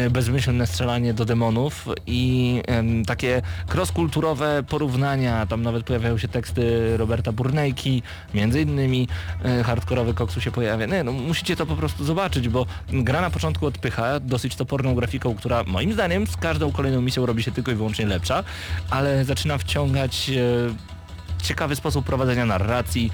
[0.07, 2.63] Y, Bezmyślne strzelanie do demonów i
[3.07, 3.43] takie
[3.75, 8.03] cross-kulturowe porównania, tam nawet pojawiają się teksty Roberta Burnejki,
[8.35, 9.09] między innymi
[9.45, 10.87] e, hardkorowy koksu się pojawia.
[10.87, 15.35] Nie, no musicie to po prostu zobaczyć, bo gra na początku odpycha dosyć toporną grafiką,
[15.35, 18.45] która moim zdaniem z każdą kolejną misją robi się tylko i wyłącznie lepsza,
[18.91, 23.13] ale zaczyna wciągać e, ciekawy sposób prowadzenia narracji.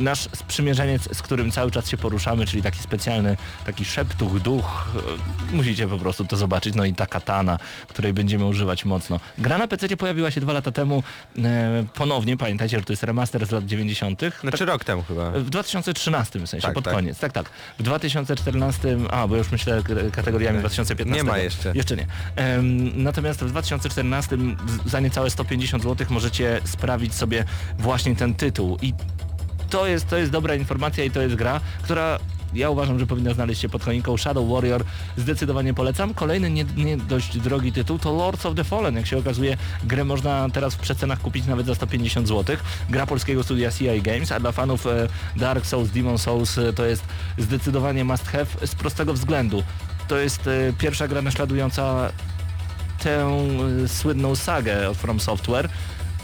[0.00, 3.36] Nasz sprzymierzeniec, z którym cały czas się poruszamy, czyli taki specjalny,
[3.66, 4.88] taki szeptuch, duch,
[5.52, 6.74] e, musicie po prostu to zobaczyć.
[6.74, 9.20] No i ta katana, której będziemy używać mocno.
[9.38, 11.02] Gra na PC pojawiła się dwa lata temu
[11.38, 14.20] e, ponownie, pamiętajcie, że to jest remaster z lat 90.
[14.40, 15.30] Znaczy rok temu chyba.
[15.30, 16.94] W 2013 w sensie, Tak, pod tak.
[16.94, 17.18] koniec.
[17.18, 17.50] Tak, tak.
[17.78, 19.82] W 2014, a bo już myślę
[20.12, 21.24] kategoriami 2015.
[21.24, 21.72] Nie ma jeszcze.
[21.74, 22.06] Jeszcze nie.
[22.36, 24.36] Em, natomiast w 2014
[24.86, 27.44] z- za niecałe 150 zł możecie sprawić sobie
[27.78, 28.94] właśnie ten tytuł i
[29.74, 32.18] to jest, to jest dobra informacja i to jest gra, która
[32.54, 34.84] ja uważam, że powinna znaleźć się pod choinką Shadow Warrior.
[35.16, 36.14] Zdecydowanie polecam.
[36.14, 38.96] Kolejny nie, nie dość drogi tytuł to Lords of the Fallen.
[38.96, 42.56] Jak się okazuje, grę można teraz w przecenach kupić nawet za 150 zł.
[42.90, 46.84] Gra polskiego studia CI Games, a dla fanów e, Dark Souls, Demon Souls e, to
[46.84, 47.02] jest
[47.38, 49.62] zdecydowanie must have z prostego względu.
[50.08, 52.12] To jest e, pierwsza gra naśladująca
[53.02, 53.38] tę
[53.86, 55.68] słynną sagę od From Software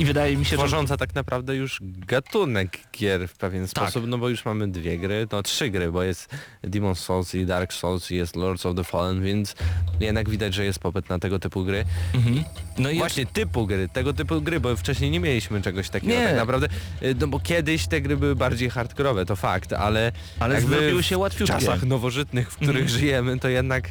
[0.00, 0.56] i wydaje mi się, że...
[0.56, 3.70] Tworząca tak naprawdę już gatunek gier w pewien Tak.
[3.70, 6.28] sposób, no bo już mamy dwie gry, no trzy gry, bo jest
[6.62, 9.54] Demon Souls i Dark Souls i jest Lords of the Fallen, więc
[10.00, 11.84] jednak widać, że jest popyt na tego typu gry.
[12.14, 12.44] Mhm.
[12.78, 16.24] No i Właśnie typu gry, tego typu gry, bo wcześniej nie mieliśmy czegoś takiego Nie.
[16.26, 16.68] tak naprawdę,
[17.02, 21.02] y, no bo kiedyś te gry były bardziej hardkorowe, to fakt, ale Ale jakby zrobiły
[21.02, 21.54] się w łatwiutkie.
[21.54, 22.88] czasach nowożytnych, w których Mhm.
[23.00, 23.90] żyjemy, to jednak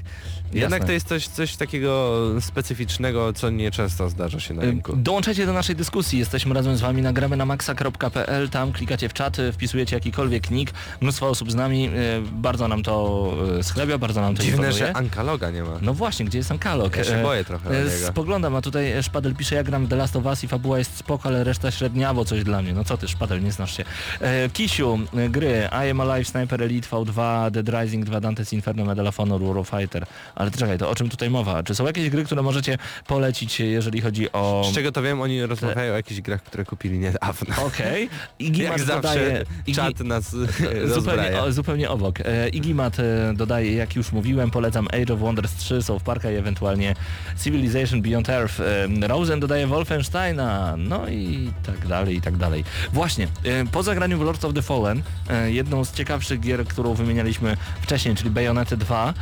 [0.53, 0.87] Jednak Jasne.
[0.87, 4.95] to jest coś, coś takiego specyficznego, co nieczęsto zdarza się na Y, rynku.
[4.95, 9.51] Dołączajcie do naszej dyskusji, jesteśmy razem z wami, nagramy na maxa.pl, tam klikacie w czaty,
[9.51, 11.91] wpisujecie jakikolwiek nick, mnóstwo osób z nami, y,
[12.31, 14.77] bardzo nam to y, schlebia, bardzo nam to Dziwne, imponuje.
[14.87, 15.69] że Ankaloga nie ma.
[15.81, 16.97] No właśnie, gdzie jest Ankalog?
[16.97, 17.89] Ja się boję trochę e.
[17.89, 20.97] Spoglądam, a tutaj Szpadel pisze, ja gram w The Last of Us i fabuła jest
[20.97, 22.73] spoko, ale reszta średniawo coś dla mnie.
[22.73, 23.83] No co ty, Szpadel, nie znasz się.
[24.21, 29.07] E, Kisiu, gry, I Am Alive, Sniper Elite, V2, Dead Rising 2, Dante's Inferno, Medal
[29.07, 30.05] of Honor, War of Fighter.
[30.39, 31.63] Ale czekaj, to o czym tutaj mowa?
[31.63, 32.77] Czy są jakieś gry, które możecie
[33.07, 34.63] polecić, jeżeli chodzi o...
[34.71, 37.55] Z czego to wiem, oni rozmawiają o jakichś grach, które kupili niedawno.
[37.65, 38.09] Okej.
[38.39, 39.43] Iggy Jak Mat zawsze dodaje...
[39.67, 40.35] Iggy- czat nas
[40.95, 42.19] Zupełnie, o, zupełnie obok.
[42.19, 46.35] E, Igimat e, dodaje, jak już mówiłem, polecam Age of Wonders 3, South Parka i
[46.35, 46.95] ewentualnie
[47.43, 48.59] Civilization Beyond Earth.
[48.59, 52.63] E, Rosen dodaje Wolfensteina, no i tak dalej, i tak dalej.
[52.93, 53.27] Właśnie,
[53.71, 55.01] po zagraniu w Lords of the Fallen,
[55.45, 59.13] jedną z ciekawszych gier, którą wymienialiśmy wcześniej, czyli Bayonetta 2,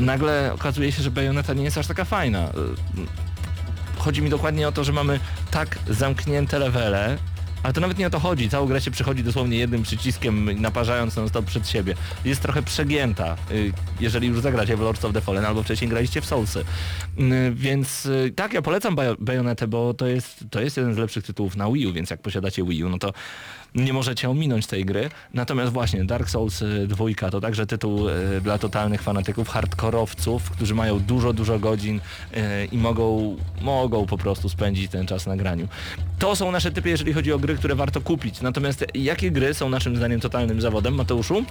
[0.00, 2.48] nagle okazuje się, że Bayonetta nie jest aż taka fajna.
[3.98, 5.20] Chodzi mi dokładnie o to, że mamy
[5.50, 7.18] tak zamknięte levele,
[7.62, 8.48] ale to nawet nie o to chodzi.
[8.50, 11.94] Całą grę się przychodzi dosłownie jednym przyciskiem, naparzając non stop przed siebie.
[12.24, 16.20] Jest trochę przegięta, y, jeżeli już zagracie w Lords of the Fallen, albo wcześniej graliście
[16.20, 16.60] w Soulsy.
[17.18, 20.98] Y, Więc y, tak, ja polecam Bayo- Bayonetę, bo to jest, to jest jeden z
[20.98, 23.12] lepszych tytułów na Wii U, więc jak posiadacie Wii U, no to
[23.74, 25.10] nie możecie ominąć tej gry.
[25.34, 30.98] Natomiast właśnie Dark Souls 2 to także tytuł y, dla totalnych fanatyków, hardkorowców, którzy mają
[30.98, 32.40] dużo, dużo godzin y,
[32.72, 35.68] i mogą, mogą po prostu spędzić ten czas na graniu.
[36.18, 38.40] To są nasze typy, jeżeli chodzi o gry, które warto kupić.
[38.40, 41.44] Natomiast jakie gry są naszym zdaniem totalnym zawodem, Mateuszu?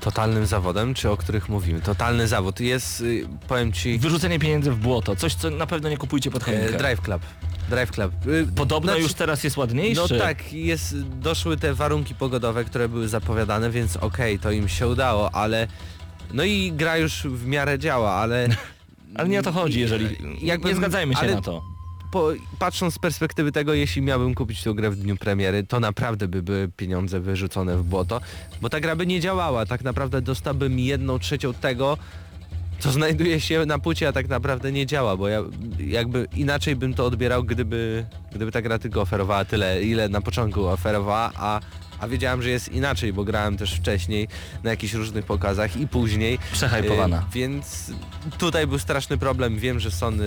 [0.00, 1.80] Totalnym zawodem, czy o których mówimy?
[1.80, 5.16] Totalny zawód jest, y, powiem ci, Wyrzucenie pieniędzy w błoto.
[5.16, 6.78] Coś, co na pewno nie kupujcie pod e, choinkę.
[6.78, 7.22] Drive Club.
[7.70, 8.12] Drive Club.
[8.26, 10.00] Y, Podobno znaczy- już teraz jest ładniejszy.
[10.10, 14.88] No tak, jest, doszły te warunki pogodowe, które były zapowiadane, więc okej, to im się
[14.88, 15.68] udało, ale...
[16.32, 18.48] No i gra już w miarę działa, ale...
[19.14, 20.08] Ale nie o to chodzi, jeżeli...
[20.42, 21.62] Nie zgadzajmy się na to.
[22.12, 26.28] Po, patrząc z perspektywy tego, jeśli miałbym kupić tę grę w dniu premiery, to naprawdę
[26.28, 28.20] by były pieniądze wyrzucone w błoto,
[28.60, 29.66] bo ta gra by nie działała.
[29.66, 31.98] Tak naprawdę dostałbym jedną trzecią tego,
[32.84, 35.42] co znajduje się na płycie, a tak naprawdę nie działa, bo ja
[35.78, 40.66] jakby inaczej bym to odbierał, gdyby, gdyby ta gra tylko oferowała tyle, ile na początku
[40.66, 41.60] oferowała, a,
[42.04, 44.28] a wiedziałem, że jest inaczej, bo grałem też wcześniej
[44.62, 46.38] na jakichś różnych pokazach i później.
[46.52, 47.18] Przehajpowana.
[47.18, 47.90] Y, Więc
[48.38, 49.58] tutaj był straszny problem.
[49.58, 50.24] Wiem, że Sony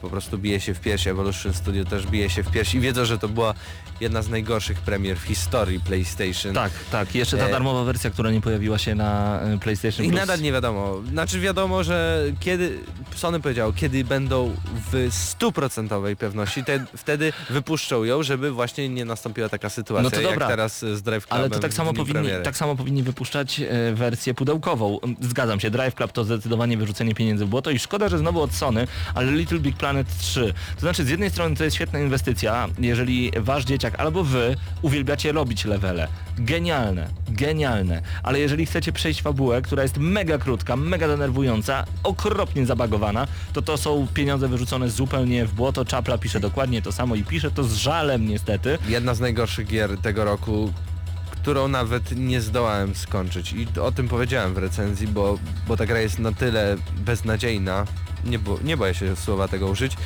[0.00, 3.04] po prostu bije się w piersi, Evolution Studio też bije się w piersi i wiedzą,
[3.04, 3.54] że to była
[4.00, 6.54] jedna z najgorszych premier w historii PlayStation.
[6.54, 7.14] Tak, tak.
[7.14, 10.20] Jeszcze ta E, darmowa wersja, która nie pojawiła się na e, PlayStation I Plus.
[10.20, 11.00] nadal nie wiadomo.
[11.08, 12.78] Znaczy wiadomo, że kiedy
[13.14, 14.56] Sony powiedział, kiedy będą
[14.92, 20.16] w stuprocentowej pewności, te, wtedy wypuszczą ją, żeby właśnie nie nastąpiła taka sytuacja, No to
[20.22, 20.46] dobra.
[20.46, 22.44] jak teraz z Drive Clubem Ale to tak samo, powinni, premiery.
[22.44, 24.98] tak samo powinni wypuszczać e, wersję pudełkową.
[25.20, 28.52] Zgadzam się, Drive Club to zdecydowanie wyrzucenie pieniędzy w błoto i szkoda, że znowu od
[28.54, 30.54] Sony, ale Little Big Planet 3.
[30.74, 35.32] To znaczy z jednej strony to jest świetna inwestycja, jeżeli wasz dzieciak albo wy uwielbiacie
[35.32, 36.08] robić levele.
[36.38, 38.02] Genialne, genialne.
[38.22, 43.76] Ale jeżeli chcecie przejść fabułę, która jest mega krótka, mega denerwująca, okropnie zabagowana, to to
[43.76, 45.84] są pieniądze wyrzucone zupełnie w błoto.
[45.84, 48.78] Czapla pisze dokładnie to samo i pisze to z żalem niestety.
[48.88, 50.72] Jedna z najgorszych gier tego roku,
[51.48, 55.38] którą nawet nie zdołałem skończyć i o tym powiedziałem w recenzji, bo,
[55.68, 57.84] bo ta gra jest na tyle beznadziejna,
[58.24, 59.96] nie, bo, nie boję się słowa tego użyć,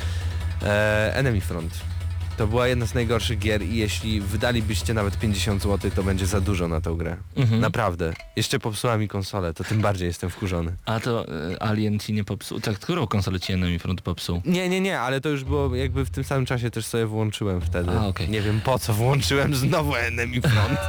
[0.62, 1.91] e, Enemy Front.
[2.36, 6.40] To była jedna z najgorszych gier i jeśli wydalibyście nawet 50 zł, to będzie za
[6.40, 7.16] dużo na tę grę.
[7.36, 7.60] Mhm.
[7.60, 8.12] Naprawdę.
[8.36, 10.72] Jeszcze popsuła mi konsolę, to tym bardziej jestem wkurzony.
[10.86, 12.60] A to e, Alien ci nie popsuł.
[12.60, 14.42] Tak, którą konsolę ci Enemy Front popsuł?
[14.44, 17.60] Nie, nie, nie, ale to już było jakby w tym samym czasie też sobie włączyłem
[17.60, 17.90] wtedy.
[17.90, 18.28] A, okej.
[18.28, 20.78] Nie wiem po co włączyłem znowu Enemy Front.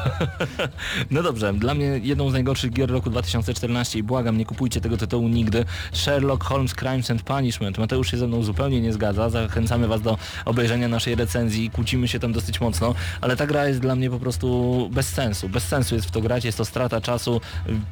[1.12, 4.98] No dobrze, dla mnie jedną z najgorszych gier roku 2014 i błagam, nie kupujcie tego
[4.98, 5.66] tytułu nigdy.
[5.94, 7.78] Sherlock Holmes Crimes and Punishment.
[7.78, 9.30] Mateusz się ze mną zupełnie nie zgadza.
[9.30, 11.33] Zachęcamy was do obejrzenia naszej recenzji.
[11.74, 15.50] Kłócimy się tam dosyć mocno, ale ta gra jest dla mnie po prostu bez sensu.
[15.50, 17.42] Bez sensu jest w to grać, jest to strata czasu.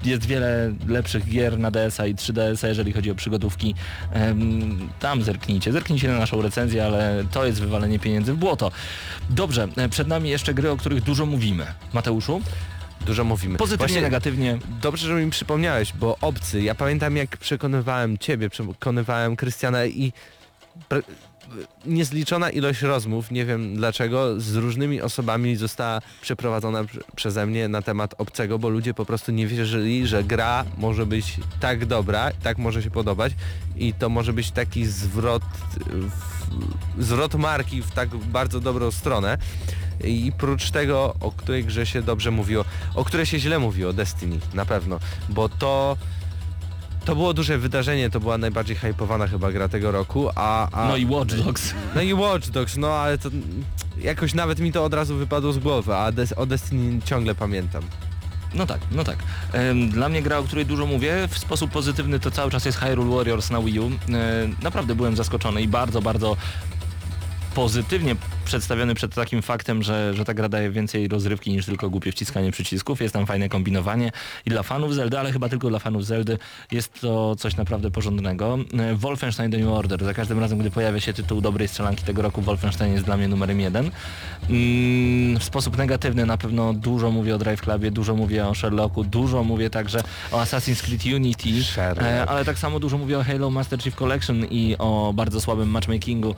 [0.03, 3.75] Jest wiele lepszych gier na DS-a i 3DS-a, jeżeli chodzi o przygodówki.
[4.99, 5.71] Tam zerknijcie.
[5.71, 8.71] Zerknijcie na naszą recenzję, ale to jest wywalenie pieniędzy w błoto.
[9.29, 11.65] Dobrze, e, przed nami jeszcze gry, o których dużo mówimy.
[11.93, 12.41] Mateuszu?
[13.05, 13.57] Dużo mówimy.
[13.57, 14.59] Pozytywnie, Właśnie negatywnie.
[14.81, 20.13] Dobrze, że mi przypomniałeś, bo obcy, ja pamiętam jak przekonywałem ciebie, przekonywałem Krystiana i
[21.85, 27.81] niezliczona ilość rozmów, nie wiem dlaczego, z różnymi osobami została przeprowadzona prze- przeze mnie na
[27.81, 32.57] temat obcego, bo ludzie po prostu nie wierzyli, że gra może być tak dobra, tak
[32.57, 33.33] może się podobać
[33.77, 35.43] i to może być taki zwrot,
[36.99, 39.37] zwrot marki w tak bardzo dobrą stronę.
[40.03, 44.39] I prócz tego, o której grze się dobrze mówiło, o której się źle mówiło, Destiny,
[44.53, 44.99] na pewno,
[45.29, 45.97] bo to
[47.05, 50.69] To było duże wydarzenie, to była najbardziej hypowana chyba gra tego roku, a...
[50.71, 51.73] a No i Watch Dogs.
[51.95, 53.29] No i Watch Dogs, no ale to
[53.97, 57.83] jakoś nawet mi to od razu wypadło z głowy, a Des o Destiny ciągle pamiętam.
[58.53, 59.17] No tak, no tak.
[59.89, 63.15] Dla mnie gra, o której dużo mówię, w sposób pozytywny to cały czas jest Hyrule
[63.15, 63.87] Warriors na Wii U.
[63.87, 63.91] E,
[64.63, 66.37] Naprawdę byłem zaskoczony i bardzo, bardzo
[67.55, 68.15] pozytywnie
[68.51, 72.51] przedstawiony przed takim faktem, że, że ta gra daje więcej rozrywki niż tylko głupie wciskanie
[72.51, 73.01] przycisków.
[73.01, 74.11] Jest tam fajne kombinowanie
[74.45, 76.37] i dla fanów Zeldy, ale chyba tylko dla fanów Zeldy
[76.71, 78.57] jest to coś naprawdę porządnego.
[78.79, 80.03] E, Wolfenstein The New Order.
[80.05, 83.27] Za każdym razem, gdy pojawia się tytuł dobrej strzelanki tego roku, Wolfenstein jest dla mnie
[83.27, 83.91] numerem jeden.
[84.49, 89.03] Mm, W sposób negatywny na pewno dużo mówię o Drive Clubie, dużo mówię o Sherlocku,
[89.03, 92.07] dużo mówię także o Assassin's Creed Unity, Sherlock.
[92.07, 95.69] e, ale tak samo dużo mówię o Halo Master Chief Collection i o bardzo słabym
[95.69, 96.35] matchmakingu,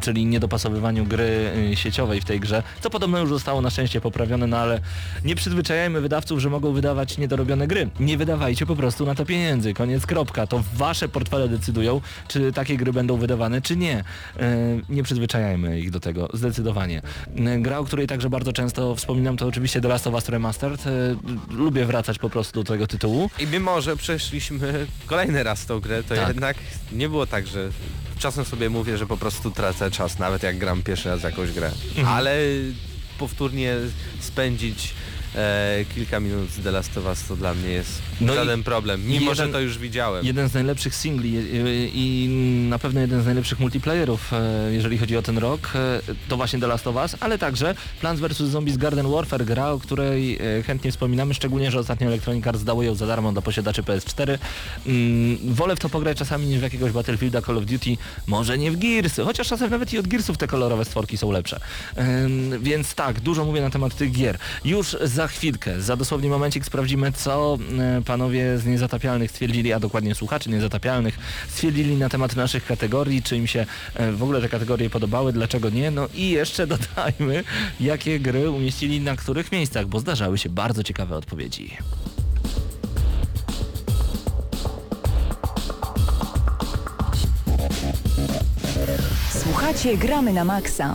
[0.00, 4.58] czyli niedopasowywaniu gry sieciowej w tej grze, co podobno już zostało na szczęście poprawione, no
[4.58, 4.80] ale
[5.24, 7.88] nie przyzwyczajajmy wydawców, że mogą wydawać niedorobione gry.
[8.00, 10.46] Nie wydawajcie po prostu na to pieniędzy, koniec kropka.
[10.46, 14.04] To wasze portfele decydują, czy takie gry będą wydawane, czy nie.
[14.40, 14.54] E,
[14.88, 17.02] Nie przyzwyczajajmy ich do tego, zdecydowanie.
[17.36, 20.84] E, Gra, o której także bardzo często wspominam, to oczywiście The Last of Us Remastered.
[21.50, 23.30] Lubię wracać po prostu do tego tytułu.
[23.38, 26.28] I mimo, że przeszliśmy kolejny raz tą grę, to Tak.
[26.28, 26.56] jednak
[26.92, 27.68] nie było tak, że
[28.24, 31.70] czasem sobie mówię, że po prostu tracę czas, nawet jak gram pierwszy raz jakąś grę.
[31.88, 32.08] Mhm.
[32.08, 32.36] Ale
[33.18, 33.74] powtórnie
[34.20, 34.94] spędzić
[35.34, 38.62] e, kilka minut z The Last of Us to dla mnie jest No i- żaden
[38.62, 40.26] problem, mimo jeden- że to już widziałem.
[40.26, 42.28] Jeden z najlepszych singli y, i
[42.68, 46.60] na pewno jeden z najlepszych multiplayerów, e, jeżeli chodzi o ten rok, e, to właśnie
[46.60, 48.36] The Last of Us, ale także Plants vs.
[48.38, 52.82] Zombies Garden Warfare, gra, o której e, chętnie wspominamy, szczególnie, że ostatnio Electronic Arts dało
[52.82, 54.38] ją za darmo dla posiadaczy PS4.
[54.86, 58.70] Mm, Wolę w to pograć czasami niż w jakiegoś Battlefielda, Call of Duty, może nie
[58.72, 61.60] w Gearsy, chociaż czasem nawet i od Gearsów te kolorowe stworki są lepsze.
[61.98, 64.38] Ym, Więc tak, dużo mówię na temat tych gier.
[64.64, 70.14] Już za chwilkę, za dosłownie momencik sprawdzimy, co e, panowie z Niezatapialnych stwierdzili, a dokładnie
[70.14, 71.18] słuchaczy Niezatapialnych
[71.48, 75.70] stwierdzili na temat naszych kategorii, czy im się e, w ogóle te kategorie podobały, dlaczego
[75.70, 75.90] nie.
[75.90, 77.44] No i jeszcze dodajmy,
[77.80, 81.76] jakie gry umieścili na których miejscach, bo zdarzały się bardzo ciekawe odpowiedzi.
[89.42, 90.92] Słuchacie Gramy na Maxa.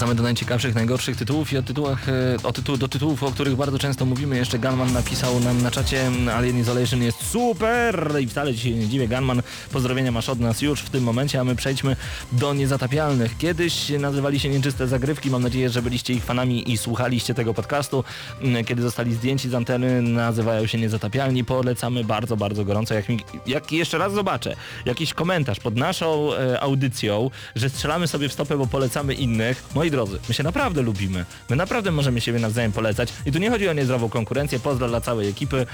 [0.00, 3.56] Wracamy do najciekawszych, najgorszych tytułów i o tytułach, e, o tytuł, do tytułów, o których
[3.56, 4.36] bardzo często mówimy.
[4.36, 9.08] Jeszcze Gunman napisał nam na czacie Alien Isolation jest super i wcale się nie dziwię.
[9.08, 11.96] Gunman, pozdrowienia masz od nas już w tym momencie, a my przejdźmy
[12.32, 13.38] do Niezatapialnych.
[13.38, 18.04] Kiedyś nazywali się Nieczyste Zagrywki, mam nadzieję, że byliście ich fanami i słuchaliście tego podcastu.
[18.42, 21.44] Mm, Kiedy zostali zdjęci z anteny, nazywają się Niezatapialni.
[21.44, 22.94] Polecamy bardzo, bardzo gorąco.
[22.94, 28.28] Jak, mi, jak jeszcze raz zobaczę jakiś komentarz pod naszą e, audycją, że strzelamy sobie
[28.28, 29.64] w stopę, bo polecamy innych.
[29.74, 31.24] Moi drodzy, my się naprawdę lubimy.
[31.50, 33.12] My naprawdę możemy siebie nawzajem polecać.
[33.26, 34.60] I tu nie chodzi o niezdrową konkurencję.
[34.60, 35.66] Pozdro dla całej ekipy.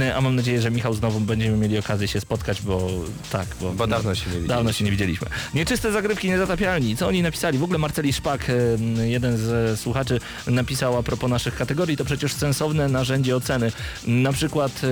[0.00, 2.88] E, A mam nadzieję, że Michał znowu będziemy mieli okazję się spotkać, bo
[3.32, 4.48] tak, bo, Bo dawno się nie widzieliśmy.
[4.54, 5.26] Dawno się nie widzieliśmy.
[5.54, 6.96] Nieczyste zagrywki niezatapialni.
[6.96, 7.58] Co oni napisali?
[7.58, 8.50] W ogóle Marceli Szpak,
[9.04, 13.72] jeden z słuchaczy, napisał a propos naszych kategorii, to przecież sensowne narzędzie oceny.
[14.06, 14.88] Na przykład e,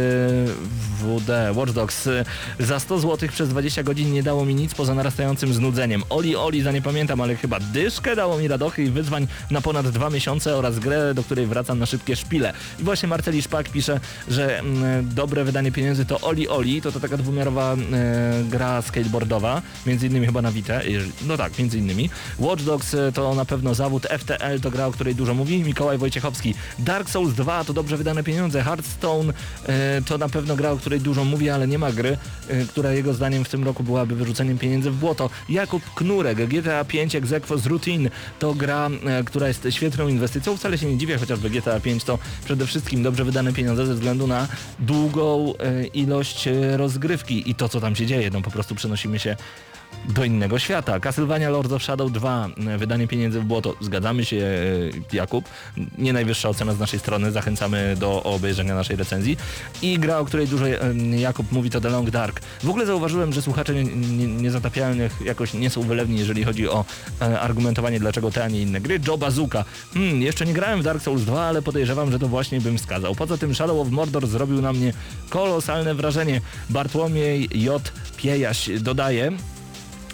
[1.03, 2.07] WD, Watch Dogs.
[2.07, 2.25] e,
[2.59, 6.03] Za 100 zł przez 20 godzin nie dało mi nic poza narastającym znudzeniem.
[6.11, 9.89] Oli, Oli, za nie pamiętam, ale chyba dyszkę dało mi radochy i wyzwań na ponad
[9.89, 12.53] dwa miesiące oraz grę, do której wracam na szybkie szpile.
[12.81, 17.01] I właśnie Marceli Szpak pisze, że mm, dobre wydanie pieniędzy to Oli Oli, to to
[17.01, 20.81] taka dwumiarowa e, gra skateboardowa, między innymi chyba na Vita,
[21.27, 22.11] no tak, między innymi.
[22.39, 25.99] Watch Dogs e, to na pewno zawód, FTL to gra, o której dużo mówi, Mikołaj
[25.99, 26.55] Wojciechowski.
[26.79, 29.33] Dark Souls 2 to dobrze wydane pieniądze, Hearthstone
[29.67, 32.19] e, to na pewno gra, o której dużo mówi, ale nie ma gry,
[32.49, 35.31] e, która jego zdaniem w tym roku byłaby wyrzuceniem pieniędzy w błoto.
[35.49, 40.79] Jakub Knurek, GTA 5 Exequo z Routine to gra, e, która jest świetną inwestycją, wcale
[40.79, 44.49] się nie dziwię, chociażby GTA 5 to przede wszystkim dobrze wydane pieniądze ze względu na
[44.79, 48.31] długą e, ilość e, rozgrywki i to, co tam się dzieje.
[48.31, 49.37] No po prostu przenosimy się
[50.09, 51.01] do innego świata.
[51.01, 53.75] Castlevania Lords of Shadow 2, e, wydanie pieniędzy w błoto.
[53.81, 55.45] Zgadzamy się, e, Jakub.
[55.99, 57.33] Nie najwyższa ocena z naszej strony.
[57.33, 59.37] Zachęcamy do obejrzenia naszej recenzji.
[59.83, 60.77] I gra, o której dużo e,
[61.21, 62.41] Jakub mówi, to The Long Dark.
[62.63, 66.85] W ogóle zauważyłem, że słuchacze nie- nie- niezatapialnych jakoś nie są wylewni, jeżeli chodzi o
[67.41, 69.01] argumentowanie, dlaczego te, a nie inne gry.
[69.09, 69.65] Joe Bazooka.
[69.95, 73.15] Hmm, jeszcze nie grałem w Dark Souls 2, ale podejrzewam, że to właśnie bym wskazał.
[73.15, 74.93] Poza tym Shadow of Mordor zrobił na mnie
[75.29, 76.41] kolosalne wrażenie.
[76.71, 77.93] Bartłomiej J.
[78.17, 79.33] Piejaś dodaje,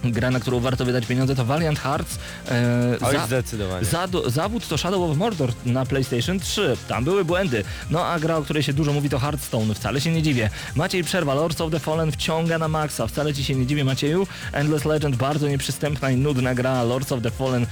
[0.05, 2.18] gra, na którą warto wydać pieniądze, to Valiant Hearts.
[2.49, 3.84] E, Oj, zdecydowanie.
[3.84, 6.76] za, zawód to Shadow of Mordor na PlayStation 3.
[6.88, 7.64] Tam były błędy.
[7.90, 9.74] No a gra, o której się dużo mówi, to Hearthstone.
[9.74, 10.51] Wcale się nie dziwię.
[10.74, 13.07] Maciej Przerwa, Lords of the Fallen wciąga na maksa.
[13.07, 14.26] Wcale ci się nie dziwię, Macieju.
[14.53, 16.82] Endless Legend, bardzo nieprzystępna i nudna gra.
[16.82, 17.66] Lords of the Fallen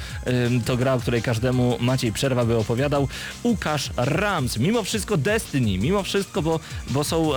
[0.64, 3.09] to gra, o której każdemu Maciej Przerwa by opowiadał.
[3.45, 6.61] Łukasz Rams, mimo wszystko Destiny, mimo wszystko, bo,
[6.91, 7.31] bo są...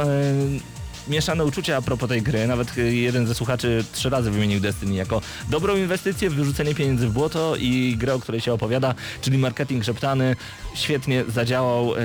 [1.10, 2.48] mieszane uczucia a propos tej gry.
[2.48, 7.12] Nawet y, jeden ze słuchaczy trzy razy wymienił Destiny jako dobrą inwestycję, wyrzucenie pieniędzy w
[7.12, 10.36] błoto i grę, o której się opowiada, czyli marketing szeptany,
[10.76, 11.96] świetnie zadziałał.
[11.96, 11.98] y,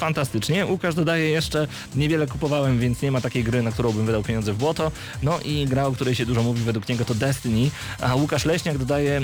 [0.00, 0.66] Fantastycznie.
[0.66, 4.52] Łukasz dodaje jeszcze, niewiele kupowałem, więc nie ma takiej gry, na którą bym wydał pieniądze
[4.52, 4.92] w błoto.
[5.22, 7.70] No i gra, o której się dużo mówi, według niego to Destiny.
[8.00, 9.22] A Łukasz Leśniak dodaje, e,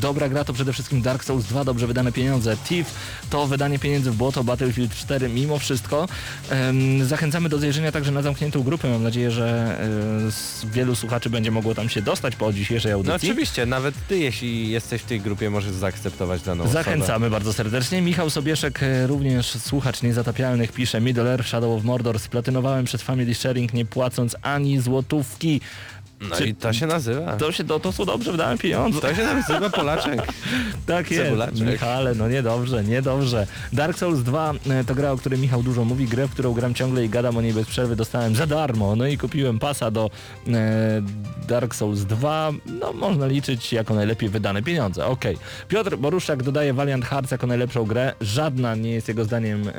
[0.00, 2.56] dobra gra to przede wszystkim Dark Souls 2, dobrze wydane pieniądze.
[2.68, 2.94] Thief
[3.30, 6.08] to wydanie pieniędzy w błoto, Battlefield 4 mimo wszystko.
[6.50, 8.90] Em, zachęcamy do zajrzenia także na zamkniętą grupę.
[8.90, 9.78] Mam nadzieję, że
[10.66, 13.30] e, wielu słuchaczy będzie mogło tam się dostać po dzisiejszej No audycji.
[13.30, 16.78] oczywiście, nawet ty, jeśli jesteś w tej grupie, możesz zaakceptować daną osobę.
[16.84, 18.02] Zachęcamy bardzo serdecznie.
[18.02, 22.18] Michał Sobieszek, e, również słuchacz niezatapialnych, pisze Middle Earth Shadow of Mordor.
[22.18, 25.60] Splatynowałem przed Family Sharing nie płacąc ani złotówki.
[26.20, 27.36] No Czy- i to się nazywa.
[27.36, 29.00] To się do to są dobrze wydałem pieniądze.
[29.00, 30.22] To się nazywa Polaczek.
[30.86, 31.22] Tak jest.
[31.22, 31.60] Cebulaczek.
[31.60, 33.46] Michale, no niedobrze, niedobrze.
[33.72, 36.74] Dark Souls 2 e, to gra, o której Michał dużo mówi, grę, w którą gram
[36.74, 38.96] ciągle i gadam o niej bez przerwy, dostałem za darmo.
[38.96, 40.10] No i kupiłem pasa do
[40.48, 41.02] e,
[41.48, 42.52] Dark Souls 2.
[42.80, 45.06] No można liczyć jako najlepiej wydane pieniądze.
[45.06, 45.36] Okej.
[45.68, 48.12] Piotr Boruszak dodaje Valiant Hearts jako najlepszą grę.
[48.20, 49.72] Żadna nie jest jego zdaniem e,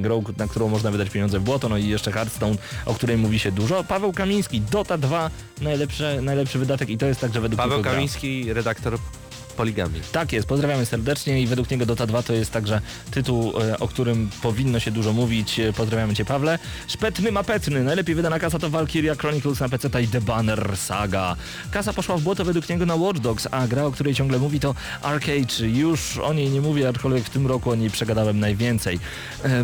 [0.00, 1.68] grą, na którą można wydać pieniądze w błoto.
[1.68, 2.56] No i jeszcze Hearthstone,
[2.86, 3.84] o której mówi się dużo.
[3.84, 5.30] Paweł Kamiński, Dota 2,
[5.64, 7.82] najlepszy, najlepszy wydatek i to jest także według Paweł.
[7.82, 8.98] Kamiński, redaktor
[9.54, 10.00] Poligami.
[10.12, 12.80] Tak jest, pozdrawiamy serdecznie i według niego Dota 2 to jest także
[13.10, 15.60] tytuł, e, o którym powinno się dużo mówić.
[15.60, 16.58] E, Pozdrawiamy Cię Pawle.
[16.88, 21.36] Szpetny mapetny, najlepiej wydana kasa to Valkyria Chronicles na PC i The Banner Saga.
[21.70, 24.60] Kasa poszła w błoto według niego na Watch Dogs, a gra, o której ciągle mówi
[24.60, 25.66] to Arcade.
[25.66, 28.98] Już o niej nie mówię, aczkolwiek w tym roku o niej przegadałem najwięcej.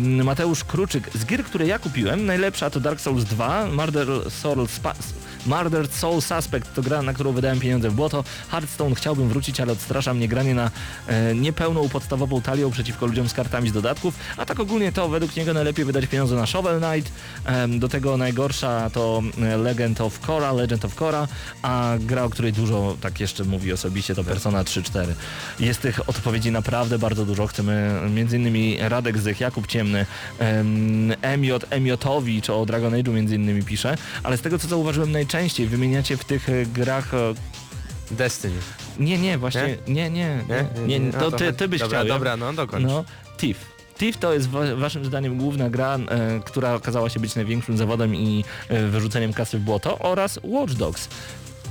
[0.01, 4.93] Mateusz Kruczyk, z gier, które ja kupiłem, najlepsza to Dark Souls 2, Murder Soul Spa
[5.45, 8.23] Murdered Soul Suspect to gra, na którą wydałem pieniądze w błoto.
[8.49, 10.71] Hearthstone chciałbym wrócić, ale odstrasza mnie granie na
[11.07, 14.15] e, niepełną podstawową talią przeciwko ludziom z kartami z dodatków.
[14.37, 17.11] A tak ogólnie to według niego najlepiej wydać pieniądze na Shovel Knight.
[17.45, 21.27] Em, do tego najgorsza to e, Legend of Korra, Legend of Korra,
[21.61, 25.05] a gra, o której dużo tak jeszcze mówi osobiście to Persona 3-4.
[25.59, 27.47] Jest tych odpowiedzi naprawdę bardzo dużo.
[27.47, 28.01] Chcemy
[28.33, 30.05] innymi Radek Zych, Jakub Ciemny,
[30.39, 36.17] em, Emiot, Emiotowicz o Dragon Age'u innymi pisze, ale z tego co zauważyłem najczęściej wymieniacie
[36.17, 37.33] w tych e, grach e,
[38.11, 38.59] Destiny.
[39.01, 42.07] Nie, nie, właśnie, nie, nie, nie, nie, No to ty, ty byś dobra, chciał.
[42.07, 42.85] Dobra, no dokończ.
[42.85, 43.05] No,
[43.37, 43.71] Thief.
[43.97, 48.15] Thief to jest wa waszym zdaniem główna gra, e, która okazała się być największym zawodem
[48.15, 51.09] i e, wyrzuceniem kasy w błoto oraz Watch Dogs.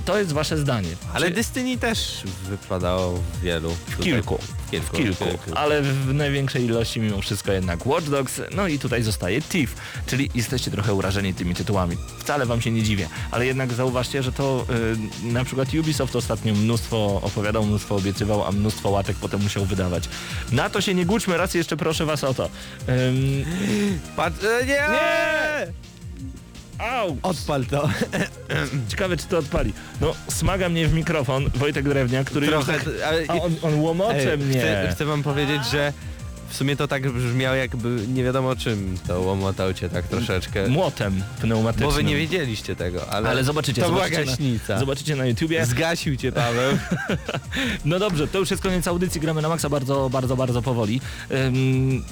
[0.05, 0.89] To jest wasze zdanie.
[1.13, 3.69] Ale Czy- Destiny też wypadało w wielu.
[3.69, 4.37] w kilku.
[4.37, 4.95] W kilku.
[4.95, 5.25] W kilku,
[5.55, 9.75] ale w największej ilości mimo wszystko jednak Watch Dogs, no i tutaj zostaje Thief,
[10.05, 11.97] czyli jesteście trochę urażeni tymi tytułami.
[12.19, 14.65] Wcale wam się nie dziwię, ale jednak zauważcie, że to
[15.23, 20.03] y, na przykład Ubisoft ostatnio mnóstwo opowiadał, mnóstwo obiecywał, a mnóstwo łatek potem musiał wydawać.
[20.51, 22.45] Na to się nie gućmy, raz jeszcze proszę was o to.
[22.45, 23.45] Ym,
[24.17, 24.73] e, nie!
[24.73, 25.90] Nie!
[26.81, 27.17] Au!
[27.23, 27.89] Odpal to.
[28.89, 29.73] Ciekawe czy to odpali.
[30.01, 33.25] No, smaga mnie w mikrofon Wojtek Drewniak, który Trochę, tak, ale...
[33.27, 34.59] a on, on łomocze Ej, mnie.
[34.59, 35.93] Chcę, chcę wam powiedzieć, że
[36.51, 40.67] w sumie to tak brzmiało jakby nie wiadomo czym to łomotał cię tak troszeczkę.
[40.67, 41.89] Młotem pneumatycznym.
[41.89, 44.73] Bo wy nie wiedzieliście tego, ale, Ale zobaczycie, to była zobaczycie gaśnica.
[44.73, 45.65] Na, zobaczycie na YouTubie.
[45.65, 46.77] Zgasił cię Paweł.
[47.85, 51.01] No dobrze, to już jest koniec audycji, gramy na maksa bardzo, bardzo, bardzo powoli.
[51.31, 52.03] Ym,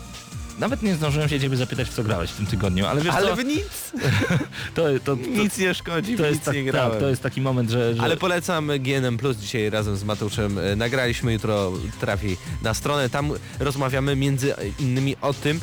[0.59, 3.27] nawet nie zdążyłem się ciebie zapytać, w co grałeś w tym tygodniu, ale wiesz ale
[3.27, 3.91] co, w nic,
[4.75, 6.99] to, to, to, nic nie szkodzi, to, jest nic tak, nie tak, grałem.
[6.99, 7.95] to jest taki moment, że...
[7.95, 10.57] że Ale polecam GNM Plus dzisiaj razem z Matuszem.
[10.57, 13.09] e, Nagraliśmy, jutro trafi na stronę.
[13.09, 15.59] Tam rozmawiamy między innymi o tym,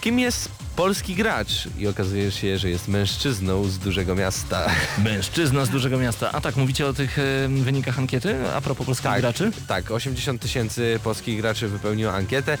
[0.00, 1.50] kim jest polski gracz.
[1.78, 4.70] I okazuje się, że jest mężczyzną z dużego miasta.
[5.04, 6.32] Mężczyzna z dużego miasta.
[6.32, 9.50] A tak, mówicie o tych e, wynikach ankiety a propos polskich Tak, graczy?
[9.68, 12.58] tak, 80 tysięcy polskich graczy wypełniło ankietę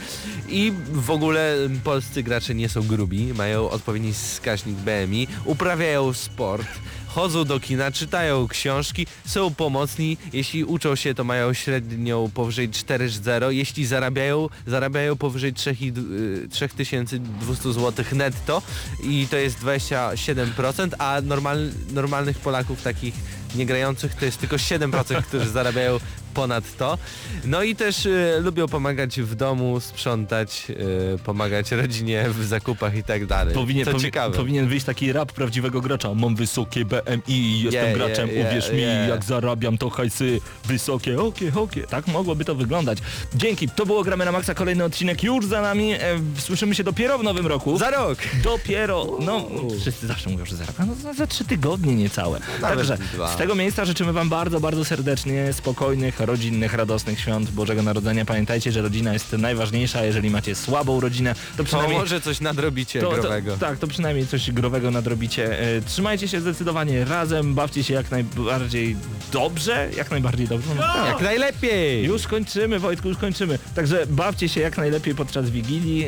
[0.48, 6.66] i w ogóle polscy gracze nie są grubi, mają odpowiedni wskaźnik BMI, uprawiają sport,
[7.14, 13.48] chodzą do kina, czytają książki, są pomocni, jeśli uczą się to mają średnią powyżej 4,0,
[13.48, 16.00] jeśli zarabiają, zarabiają powyżej 3 i d-
[16.44, 18.62] y, 3200 zł netto
[19.02, 23.14] i to jest 27%, a normal, normalnych Polaków takich
[23.54, 25.98] niegrających to jest tylko 7%, którzy zarabiają
[26.34, 26.98] ponad to.
[27.44, 33.02] No i też y, lubią pomagać w domu, sprzątać, y, pomagać rodzinie w zakupach i
[33.02, 33.54] tak dalej.
[33.54, 34.36] Powinien, Co powi- ciekawe.
[34.36, 36.14] powinien wyjść taki rap prawdziwego gracza.
[36.14, 39.08] Mam wysokie BMI, jestem Yeah, graczem, yeah, uwierz yeah, mi, yeah.
[39.08, 41.82] jak zarabiam to hajsy wysokie, okie, okie.
[41.82, 42.98] Tak mogłoby to wyglądać.
[43.34, 45.92] Dzięki, to było Gramy na Maxa, kolejny odcinek już za nami.
[45.92, 45.98] E,
[46.38, 47.78] słyszymy się dopiero w nowym roku.
[47.78, 48.18] Za rok!
[48.44, 49.48] Dopiero, no
[49.80, 52.40] wszyscy zawsze mówią, że za rok, no za, za trzy tygodnie niecałe.
[52.60, 53.28] Nawet Także dwa.
[53.34, 58.24] z tego miejsca życzymy wam bardzo, bardzo serdecznie spokojnych, rodzinnych, radosnych świąt Bożego Narodzenia.
[58.24, 61.98] Pamiętajcie, że rodzina jest najważniejsza, jeżeli macie słabą rodzinę, to To przynajmniej...
[61.98, 63.52] może coś nadrobicie To, growego.
[63.52, 65.60] to, tak, to przynajmniej coś growego nadrobicie.
[65.60, 68.96] E, trzymajcie się zdecydowanie razem, bawcie się jak najbardziej
[69.32, 70.74] dobrze, jak najbardziej dobrze.
[70.76, 71.06] No, tak.
[71.06, 72.04] Jak najlepiej!
[72.04, 73.58] Już kończymy, Wojtku, już kończymy.
[73.74, 76.06] Także bawcie się jak najlepiej podczas Wigilii,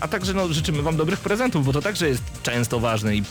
[0.00, 3.22] a także no, życzymy wam dobrych prezentów, bo to także jest często ważne i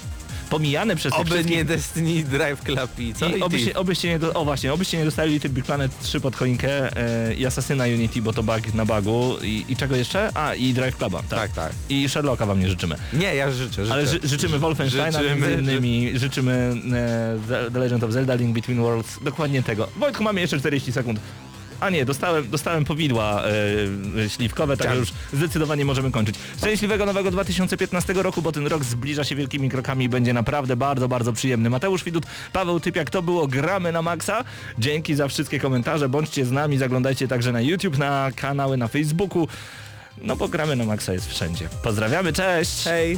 [0.50, 1.58] pomijane przez Oby wszystkich...
[1.58, 3.30] nie Destiny Drive Club i co?
[3.30, 6.20] I I obyście, obyście nie, do, o właśnie, obyście nie dostali Little Big Planet 3
[6.20, 10.30] pod choinkę e, i Asasyna Unity, bo to bug na bugu i, i czego jeszcze?
[10.34, 11.40] A, i Drive Cluba, tak.
[11.40, 11.72] Tak, tak.
[11.90, 12.96] I Sherlocka wam nie życzymy.
[13.14, 13.94] Nie, ja życzę, życzę.
[13.94, 16.74] Ale ży, życzymy Wolfensteina Życzymy, między innymi, życzymy
[17.54, 19.88] e, The Legend of Zelda Link Between Worlds, dokładnie tego.
[19.98, 21.20] Wojtku, mamy jeszcze 40 sekund.
[21.86, 23.44] A nie, dostałem, dostałem powidła
[24.26, 26.36] e, śliwkowe, także już zdecydowanie możemy kończyć.
[26.58, 31.08] Szczęśliwego nowego 2015 roku, bo ten rok zbliża się wielkimi krokami i będzie naprawdę bardzo,
[31.08, 31.70] bardzo przyjemny.
[31.70, 34.44] Mateusz Widut, Paweł Typiak, to było Gramy na Maxa.
[34.80, 39.48] Dzięki za wszystkie komentarze, bądźcie z nami, zaglądajcie także na YouTube, na kanały na Facebooku.
[40.22, 41.70] No bo Gramy na Maxa jest wszędzie.
[41.84, 42.84] Pozdrawiamy, cześć!
[42.84, 43.18] Hej!